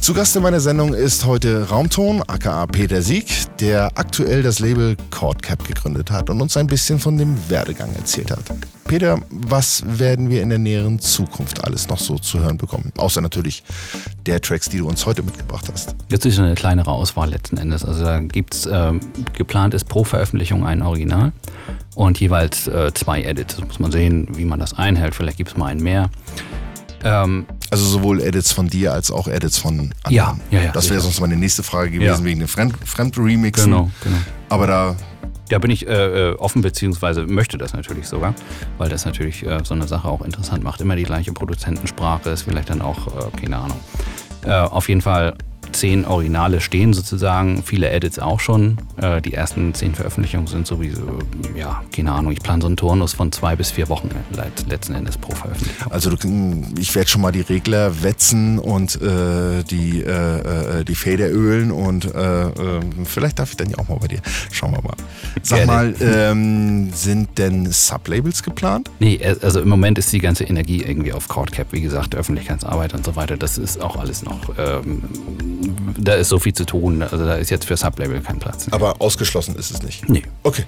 Zu 0.00 0.14
Gast 0.14 0.36
in 0.36 0.42
meiner 0.42 0.60
Sendung 0.60 0.94
ist 0.94 1.24
heute 1.24 1.68
Raumton, 1.68 2.22
aka 2.28 2.66
Peter 2.66 3.02
Sieg, 3.02 3.26
der 3.58 3.90
aktuell 3.96 4.42
das 4.42 4.60
Label 4.60 4.96
Cordcap 5.10 5.66
gegründet 5.66 6.10
hat 6.12 6.30
und 6.30 6.40
uns 6.40 6.56
ein 6.56 6.68
bisschen 6.68 7.00
von 7.00 7.18
dem 7.18 7.36
Werdegang 7.48 7.92
erzählt 7.96 8.30
hat. 8.30 8.40
Peter, 8.86 9.18
was 9.30 9.82
werden 9.98 10.30
wir 10.30 10.42
in 10.42 10.48
der 10.48 10.58
näheren 10.58 11.00
Zukunft 11.00 11.64
alles 11.64 11.88
noch 11.88 11.98
so 11.98 12.18
zu 12.18 12.38
hören 12.38 12.56
bekommen? 12.56 12.92
Außer 12.96 13.20
natürlich 13.20 13.64
der 14.26 14.40
Tracks, 14.40 14.68
die 14.68 14.78
du 14.78 14.86
uns 14.86 15.04
heute 15.06 15.24
mitgebracht 15.24 15.68
hast. 15.72 15.96
Jetzt 16.08 16.24
ist 16.24 16.38
eine 16.38 16.54
kleinere 16.54 16.92
Auswahl 16.92 17.30
letzten 17.30 17.56
Endes. 17.56 17.84
Also 17.84 18.04
da 18.04 18.20
gibt 18.20 18.54
es 18.54 18.66
äh, 18.66 18.92
geplant 19.32 19.74
ist 19.74 19.88
pro 19.88 20.04
Veröffentlichung 20.04 20.64
ein 20.64 20.82
Original 20.82 21.32
und 21.96 22.20
jeweils 22.20 22.68
äh, 22.68 22.92
zwei 22.94 23.22
Edits. 23.22 23.56
Das 23.56 23.66
muss 23.66 23.80
man 23.80 23.90
sehen, 23.90 24.28
wie 24.36 24.44
man 24.44 24.60
das 24.60 24.74
einhält. 24.78 25.16
Vielleicht 25.16 25.38
gibt 25.38 25.50
es 25.50 25.56
mal 25.56 25.66
einen 25.66 25.82
mehr. 25.82 26.10
Ähm, 27.04 27.46
also 27.70 27.84
sowohl 27.84 28.20
Edits 28.20 28.52
von 28.52 28.68
dir 28.68 28.92
als 28.92 29.10
auch 29.10 29.28
Edits 29.28 29.58
von 29.58 29.92
anderen. 30.02 30.10
Ja, 30.10 30.36
ja, 30.50 30.62
ja. 30.64 30.72
Das 30.72 30.90
wäre 30.90 31.00
sonst 31.00 31.20
meine 31.20 31.36
nächste 31.36 31.62
Frage 31.62 31.90
gewesen, 31.90 32.20
ja. 32.20 32.24
wegen 32.24 32.40
den 32.40 32.48
Fremd 32.48 32.74
Fremd-Remixen. 32.84 33.70
Genau, 33.70 33.90
genau. 34.02 34.16
Aber 34.48 34.66
da 34.66 34.96
da 35.48 35.58
bin 35.58 35.70
ich 35.70 35.86
äh, 35.86 36.30
äh, 36.30 36.34
offen, 36.34 36.62
beziehungsweise 36.62 37.26
möchte 37.26 37.58
das 37.58 37.72
natürlich 37.72 38.08
sogar, 38.08 38.34
weil 38.78 38.88
das 38.88 39.04
natürlich 39.04 39.46
äh, 39.46 39.60
so 39.62 39.74
eine 39.74 39.86
Sache 39.86 40.08
auch 40.08 40.22
interessant 40.22 40.64
macht. 40.64 40.80
Immer 40.80 40.96
die 40.96 41.04
gleiche 41.04 41.32
Produzentensprache 41.32 42.30
ist 42.30 42.42
vielleicht 42.42 42.70
dann 42.70 42.82
auch, 42.82 43.06
äh, 43.06 43.40
keine 43.40 43.58
Ahnung. 43.58 43.78
Äh, 44.44 44.52
auf 44.52 44.88
jeden 44.88 45.02
Fall 45.02 45.34
zehn 45.72 46.04
Originale 46.04 46.60
stehen 46.60 46.92
sozusagen, 46.92 47.62
viele 47.62 47.90
Edits 47.90 48.18
auch 48.18 48.40
schon. 48.40 48.78
Äh, 48.96 49.20
die 49.22 49.34
ersten 49.34 49.74
zehn 49.74 49.94
Veröffentlichungen 49.94 50.46
sind 50.46 50.66
sowieso, 50.66 51.18
ja, 51.56 51.82
keine 51.94 52.12
Ahnung, 52.12 52.32
ich 52.32 52.40
plane 52.40 52.62
so 52.62 52.66
einen 52.66 52.76
Turnus 52.76 53.12
von 53.12 53.32
zwei 53.32 53.56
bis 53.56 53.70
vier 53.70 53.88
Wochen 53.88 54.10
letzten 54.68 54.94
Endes 54.94 55.16
pro 55.18 55.34
Veröffentlichung. 55.34 55.92
Also 55.92 56.10
ich 56.78 56.94
werde 56.94 57.08
schon 57.08 57.22
mal 57.22 57.32
die 57.32 57.40
Regler 57.40 58.02
wetzen 58.02 58.58
und 58.58 59.00
äh, 59.00 59.62
die, 59.64 60.02
äh, 60.02 60.80
äh 60.80 60.84
die 60.84 60.94
Feder 60.94 61.30
ölen 61.30 61.70
und 61.70 62.04
äh, 62.04 62.48
äh, 62.48 62.80
vielleicht 63.04 63.38
darf 63.38 63.50
ich 63.50 63.56
dann 63.56 63.70
ja 63.70 63.78
auch 63.78 63.88
mal 63.88 63.98
bei 63.98 64.08
dir. 64.08 64.20
Schauen 64.50 64.72
wir 64.72 64.82
mal. 64.82 64.96
Sag 65.42 65.66
Gerne. 65.66 65.72
mal, 65.72 65.94
ähm, 66.00 66.90
sind 66.92 67.38
denn 67.38 67.70
Sublabels 67.70 68.42
geplant? 68.42 68.90
Nee, 68.98 69.20
also 69.42 69.60
im 69.60 69.68
Moment 69.68 69.98
ist 69.98 70.12
die 70.12 70.18
ganze 70.18 70.44
Energie 70.44 70.82
irgendwie 70.82 71.12
auf 71.12 71.28
Cordcap, 71.28 71.72
wie 71.72 71.80
gesagt, 71.80 72.14
Öffentlichkeitsarbeit 72.14 72.94
und 72.94 73.04
so 73.04 73.16
weiter. 73.16 73.36
Das 73.36 73.58
ist 73.58 73.80
auch 73.80 73.96
alles 73.96 74.22
noch 74.22 74.40
ähm, 74.58 75.02
da 75.98 76.14
ist 76.14 76.28
so 76.28 76.38
viel 76.38 76.54
zu 76.54 76.64
tun. 76.64 77.02
Also 77.02 77.24
da 77.24 77.34
ist 77.34 77.50
jetzt 77.50 77.66
für 77.66 77.76
Sublabel 77.76 78.20
kein 78.20 78.38
Platz. 78.38 78.66
Aber 78.70 79.00
ausgeschlossen 79.00 79.56
ist 79.56 79.70
es 79.70 79.82
nicht. 79.82 80.08
Nee. 80.08 80.22
Okay. 80.42 80.64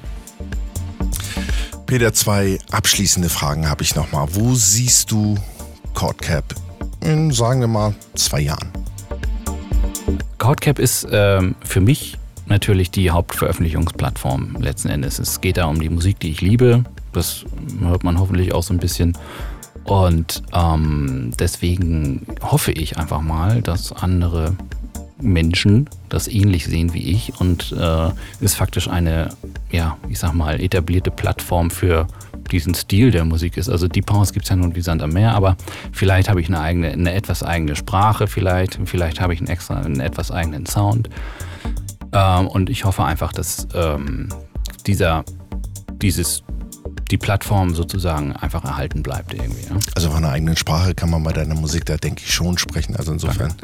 Peter, 1.87 2.13
zwei 2.13 2.59
abschließende 2.71 3.29
Fragen 3.29 3.69
habe 3.69 3.83
ich 3.83 3.95
nochmal. 3.95 4.29
Wo 4.33 4.55
siehst 4.55 5.11
du 5.11 5.37
Cordcap 5.95 6.55
in, 7.01 7.31
sagen 7.31 7.61
wir 7.61 7.69
mal, 7.69 7.95
zwei 8.15 8.41
Jahren? 8.41 8.69
Cordcap 10.39 10.79
ist 10.79 11.07
ähm, 11.11 11.55
für 11.65 11.81
mich 11.81 12.19
natürlich 12.47 12.91
die 12.91 13.11
Hauptveröffentlichungsplattform 13.11 14.57
letzten 14.61 14.89
Endes. 14.89 15.19
Es 15.19 15.41
geht 15.41 15.57
da 15.57 15.67
um 15.67 15.81
die 15.81 15.89
Musik, 15.89 16.21
die 16.21 16.31
ich 16.31 16.41
liebe. 16.41 16.85
Das 17.13 17.45
hört 17.81 18.05
man 18.05 18.19
hoffentlich 18.19 18.53
auch 18.53 18.63
so 18.63 18.75
ein 18.75 18.79
bisschen. 18.79 19.17
Und 19.85 20.43
ähm, 20.53 21.33
deswegen 21.39 22.27
hoffe 22.43 22.73
ich 22.73 22.99
einfach 22.99 23.23
mal, 23.23 23.63
dass 23.63 23.93
andere 23.93 24.55
Menschen 25.21 25.89
das 26.09 26.29
ähnlich 26.29 26.67
sehen 26.67 26.95
wie 26.95 27.11
ich 27.13 27.41
und 27.41 27.73
äh, 27.73 28.11
ist 28.41 28.55
faktisch 28.55 28.89
eine, 28.89 29.31
ja, 29.71 29.97
ich 30.09 30.19
sag 30.19 30.33
mal, 30.33 30.61
etablierte 30.61 31.11
Plattform 31.11 31.71
für 31.71 32.07
diesen 32.51 32.75
Stil 32.75 33.11
der 33.11 33.25
Musik 33.25 33.57
ist. 33.57 33.69
Also 33.69 33.89
Deep 33.89 34.11
House 34.11 34.33
gibt 34.33 34.45
es 34.45 34.51
ja 34.51 34.57
nun 34.57 34.75
wie 34.75 34.81
Sand 34.81 35.03
am 35.03 35.11
Meer, 35.11 35.35
aber 35.35 35.57
vielleicht 35.93 36.29
habe 36.29 36.41
ich 36.41 36.49
eine 36.49 36.61
eigene, 36.61 36.89
eine 36.89 37.13
etwas 37.13 37.43
eigene 37.43 37.77
Sprache, 37.77 38.27
vielleicht, 38.27 38.79
vielleicht 38.85 39.21
habe 39.21 39.35
ich 39.35 39.41
einen 39.41 39.49
extra, 39.49 39.81
einen 39.81 40.01
etwas 40.01 40.31
eigenen 40.31 40.67
Sound. 40.67 41.11
Ähm, 42.13 42.49
und 42.49 42.71
ich 42.71 42.85
hoffe 42.85 43.05
einfach, 43.05 43.33
dass 43.33 43.69
ähm, 43.75 44.29
dieser, 44.87 45.25
dieses 46.01 46.43
die 47.11 47.19
Plattform 47.19 47.75
sozusagen 47.75 48.33
einfach 48.35 48.65
erhalten 48.65 49.03
bleibt 49.03 49.35
irgendwie. 49.35 49.67
Ja? 49.69 49.77
Also 49.95 50.11
von 50.11 50.25
einer 50.25 50.33
eigenen 50.33 50.57
Sprache 50.57 50.95
kann 50.95 51.11
man 51.11 51.23
bei 51.23 51.33
deiner 51.33 51.55
Musik 51.55 51.85
da, 51.87 51.97
denke 51.97 52.23
ich, 52.25 52.33
schon 52.33 52.59
sprechen. 52.59 52.97
Also 52.97 53.13
insofern, 53.13 53.55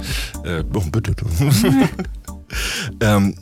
äh, 0.44 0.62
oh, 0.74 0.80
bitte. 0.90 1.14
ähm, 3.00 3.34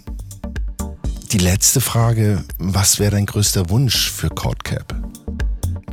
die 1.32 1.38
letzte 1.38 1.80
Frage, 1.80 2.44
was 2.58 2.98
wäre 2.98 3.12
dein 3.12 3.26
größter 3.26 3.70
Wunsch 3.70 4.10
für 4.10 4.28
Codecap? 4.28 4.94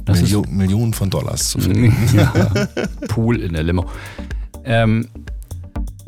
Milio 0.08 0.44
Millionen 0.50 0.94
von 0.94 1.10
Dollars 1.10 1.50
zu 1.50 1.60
finden. 1.60 1.96
Ja, 2.14 2.32
Pool 3.08 3.40
in 3.42 3.54
der 3.54 3.64
Limo. 3.64 3.86
Ähm, 4.64 5.08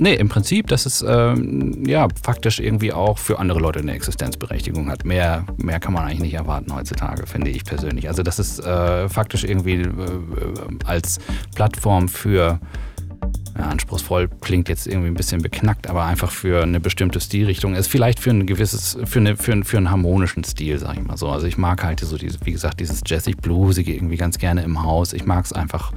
Nee, 0.02 0.16
im 0.16 0.30
Prinzip, 0.30 0.66
dass 0.66 0.88
es 0.88 1.06
ähm, 1.08 1.84
ja 1.86 2.08
faktisch 2.24 2.60
irgendwie 2.60 2.92
auch 2.92 3.20
für 3.20 3.38
andere 3.38 3.60
Leute 3.60 3.78
eine 3.78 3.92
Existenzberechtigung 3.92 4.90
hat. 4.90 5.06
Mehr, 5.06 5.46
mehr 5.58 5.80
kann 5.80 5.94
man 5.94 6.06
eigentlich 6.06 6.22
nicht 6.22 6.34
erwarten 6.34 6.76
heutzutage, 6.76 7.28
finde 7.28 7.52
ich 7.52 7.64
persönlich. 7.64 8.08
Also 8.08 8.24
dass 8.24 8.40
es 8.40 8.58
äh, 8.58 9.08
faktisch 9.10 9.44
irgendwie 9.44 9.84
äh, 9.84 9.88
als 10.86 11.20
Plattform 11.54 12.10
für 12.10 12.60
ja, 13.56 13.66
anspruchsvoll 13.66 14.28
klingt 14.42 14.70
jetzt 14.70 14.88
irgendwie 14.88 15.10
ein 15.10 15.14
bisschen 15.14 15.44
beknackt, 15.44 15.86
aber 15.88 16.04
einfach 16.06 16.32
für 16.32 16.64
eine 16.64 16.80
bestimmte 16.80 17.22
Stilrichtung 17.22 17.76
ist. 17.76 17.86
Vielleicht 17.86 18.20
für 18.20 18.32
ein 18.32 18.48
gewisses, 18.48 18.98
für, 19.06 19.20
eine, 19.20 19.38
für, 19.38 19.64
für 19.64 19.78
einen 19.78 19.92
harmonischen 19.92 20.44
Stil, 20.44 20.80
sag 20.80 20.98
ich 20.98 21.04
mal 21.04 21.18
so. 21.18 21.30
Also 21.30 21.46
ich 21.46 21.60
mag 21.60 21.84
halt 21.84 22.00
so 22.00 22.18
dieses, 22.18 22.44
wie 22.44 22.54
gesagt, 22.54 22.80
dieses 22.80 23.02
Jazzig 23.06 23.38
Bluesige 23.38 23.94
irgendwie 23.94 24.18
ganz 24.18 24.40
gerne 24.40 24.64
im 24.64 24.82
Haus. 24.82 25.14
Ich 25.14 25.26
mag 25.26 25.46
es 25.46 25.54
einfach 25.54 25.92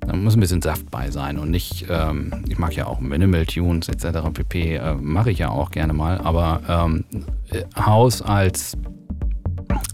da 0.00 0.14
muss 0.14 0.34
ein 0.34 0.40
bisschen 0.40 0.62
Saft 0.62 0.90
bei 0.90 1.10
sein 1.10 1.38
und 1.38 1.50
nicht, 1.50 1.86
ähm, 1.88 2.44
ich 2.48 2.58
mag 2.58 2.74
ja 2.74 2.86
auch 2.86 3.00
Minimal 3.00 3.46
Tunes 3.46 3.88
etc. 3.88 4.18
pp. 4.32 4.76
Äh, 4.76 4.94
mache 4.94 5.30
ich 5.30 5.38
ja 5.38 5.48
auch 5.48 5.70
gerne 5.70 5.92
mal, 5.92 6.18
aber 6.18 6.60
ähm, 6.68 7.04
Haus 7.76 8.22
als 8.22 8.76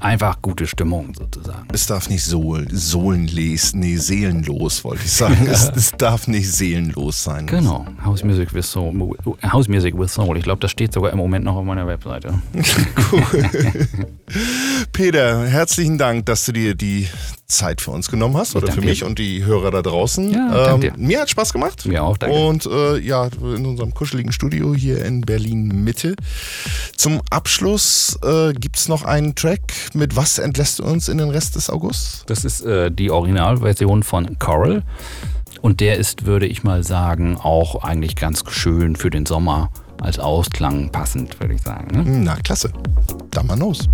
einfach 0.01 0.43
gute 0.43 0.67
Stimmung 0.67 1.15
sozusagen. 1.17 1.69
Es 1.73 1.87
darf 1.87 2.09
nicht 2.09 2.25
sohl, 2.25 2.67
sohlenles, 2.71 3.75
nee, 3.75 3.97
seelenlos, 3.97 4.85
wollte 4.85 5.03
ich 5.05 5.13
sagen. 5.13 5.47
es, 5.51 5.71
es, 5.75 5.93
darf 5.93 6.29
nicht 6.29 6.51
seelenlos 6.51 7.23
sein. 7.23 7.47
Genau, 7.47 7.87
House 8.05 8.25
Music 8.25 8.53
with 8.53 8.71
Soul. 8.71 9.17
House 9.43 9.69
Music 9.69 9.97
with 9.99 10.13
Soul. 10.13 10.37
Ich 10.37 10.45
glaube, 10.45 10.61
das 10.61 10.71
steht 10.71 10.93
sogar 10.93 11.13
im 11.13 11.19
Moment 11.19 11.45
noch 11.45 11.57
auf 11.57 11.65
meiner 11.65 11.87
Webseite. 11.87 12.35
cool. 13.13 13.23
Peter, 14.93 15.47
herzlichen 15.47 15.99
Dank, 15.99 16.27
dass 16.27 16.45
du 16.45 16.53
dir 16.53 16.75
die 16.75 17.09
Zeit 17.53 17.81
für 17.81 17.91
uns 17.91 18.11
genommen 18.11 18.37
hast 18.37 18.57
oder 18.57 18.73
für 18.73 18.81
mich 18.81 19.05
und 19.05 19.19
die 19.19 19.45
Hörer 19.45 19.71
da 19.71 19.83
draußen. 19.83 20.33
Ja, 20.33 20.75
ähm, 20.75 20.93
mir 20.97 21.21
hat 21.21 21.31
Spaß 21.31 21.53
gemacht. 21.53 21.87
Mir 21.87 22.03
auch, 22.03 22.17
danke. 22.17 22.37
Und 22.37 22.67
äh, 22.67 22.99
ja, 22.99 23.29
in 23.43 23.67
unserem 23.67 23.95
kuscheligen 23.95 24.33
Studio 24.33 24.75
hier 24.75 25.05
in 25.05 25.21
Berlin 25.21 25.85
Mitte. 25.85 26.17
Zum 26.97 27.21
Abschluss 27.31 28.19
äh, 28.23 28.53
gibt 28.53 28.77
es 28.77 28.89
noch 28.89 29.05
einen 29.05 29.35
Track. 29.35 29.61
Mit 29.95 30.17
was 30.17 30.39
entlässt 30.39 30.79
du 30.79 30.85
uns 30.85 31.09
in 31.09 31.19
den 31.19 31.31
Rest 31.31 31.57
des 31.57 31.71
Augusts? 31.71 32.25
Das 32.27 32.45
ist 32.45 32.63
äh, 32.63 32.91
die 32.91 33.11
Originalversion 33.11 34.03
von 34.03 34.39
Coral. 34.39 34.83
Und 35.61 35.81
der 35.81 35.97
ist, 35.97 36.27
würde 36.27 36.47
ich 36.47 36.65
mal 36.65 36.83
sagen, 36.83 37.37
auch 37.37 37.85
eigentlich 37.85 38.17
ganz 38.17 38.43
schön 38.51 38.97
für 38.97 39.11
den 39.11 39.27
Sommer 39.27 39.71
als 40.01 40.19
Ausklang 40.19 40.91
passend, 40.91 41.39
würde 41.41 41.55
ich 41.55 41.63
sagen. 41.63 41.97
Ne? 41.97 42.05
Na, 42.25 42.37
klasse. 42.37 42.73
Dann 43.31 43.47
mal 43.47 43.59
los. 43.59 43.89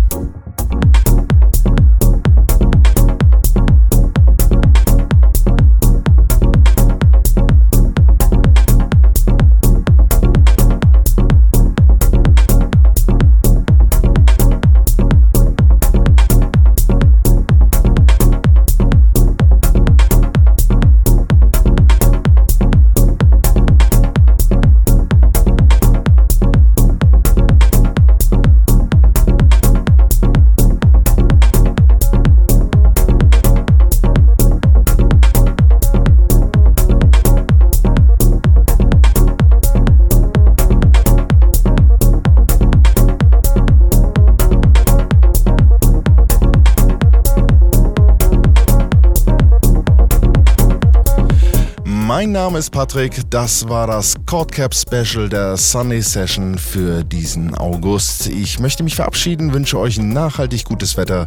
Mein 52.29 52.43
Name 52.43 52.59
ist 52.59 52.69
Patrick. 52.69 53.27
Das 53.31 53.67
war 53.69 53.87
das 53.87 54.13
Cordcap 54.27 54.75
Special 54.75 55.27
der 55.27 55.57
Sunday 55.57 55.99
Session 55.99 56.59
für 56.59 57.03
diesen 57.03 57.55
August. 57.55 58.27
Ich 58.27 58.59
möchte 58.59 58.83
mich 58.83 58.93
verabschieden, 58.93 59.51
wünsche 59.51 59.79
euch 59.79 59.97
nachhaltig 59.97 60.63
gutes 60.63 60.95
Wetter 60.95 61.25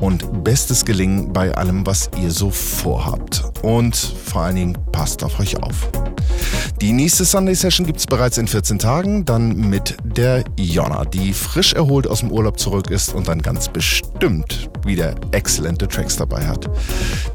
und 0.00 0.42
bestes 0.42 0.84
Gelingen 0.84 1.32
bei 1.32 1.54
allem, 1.54 1.86
was 1.86 2.10
ihr 2.20 2.32
so 2.32 2.50
vorhabt. 2.50 3.44
Und 3.62 3.94
vor 3.94 4.42
allen 4.42 4.56
Dingen 4.56 4.78
passt 4.90 5.22
auf 5.22 5.38
euch 5.38 5.56
auf. 5.62 5.88
Die 6.80 6.92
nächste 6.92 7.26
Sunday 7.26 7.54
Session 7.54 7.86
gibt 7.86 7.98
es 7.98 8.06
bereits 8.06 8.38
in 8.38 8.46
14 8.46 8.78
Tagen, 8.78 9.26
dann 9.26 9.54
mit 9.54 9.98
der 10.02 10.44
Jonna, 10.58 11.04
die 11.04 11.34
frisch 11.34 11.74
erholt 11.74 12.06
aus 12.06 12.20
dem 12.20 12.32
Urlaub 12.32 12.58
zurück 12.58 12.90
ist 12.90 13.14
und 13.14 13.28
dann 13.28 13.42
ganz 13.42 13.68
bestimmt 13.68 14.70
wieder 14.86 15.14
exzellente 15.32 15.86
Tracks 15.86 16.16
dabei 16.16 16.46
hat. 16.46 16.70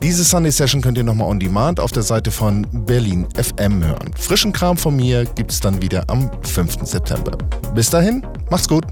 Diese 0.02 0.24
Sunday 0.24 0.52
Session 0.52 0.82
könnt 0.82 0.98
ihr 0.98 1.04
nochmal 1.04 1.30
on 1.30 1.39
demand 1.39 1.80
auf 1.80 1.91
der 1.91 2.02
Seite 2.02 2.32
von 2.32 2.66
Berlin 2.72 3.28
FM 3.36 3.84
hören. 3.84 4.12
Frischen 4.18 4.52
Kram 4.52 4.78
von 4.78 4.96
mir 4.96 5.26
gibt 5.26 5.52
es 5.52 5.60
dann 5.60 5.80
wieder 5.80 6.06
am 6.08 6.32
5. 6.41 6.78
September. 6.82 7.38
Bis 7.76 7.91
dahin, 7.91 8.26
macht's 8.50 8.68
gut. 8.68 8.86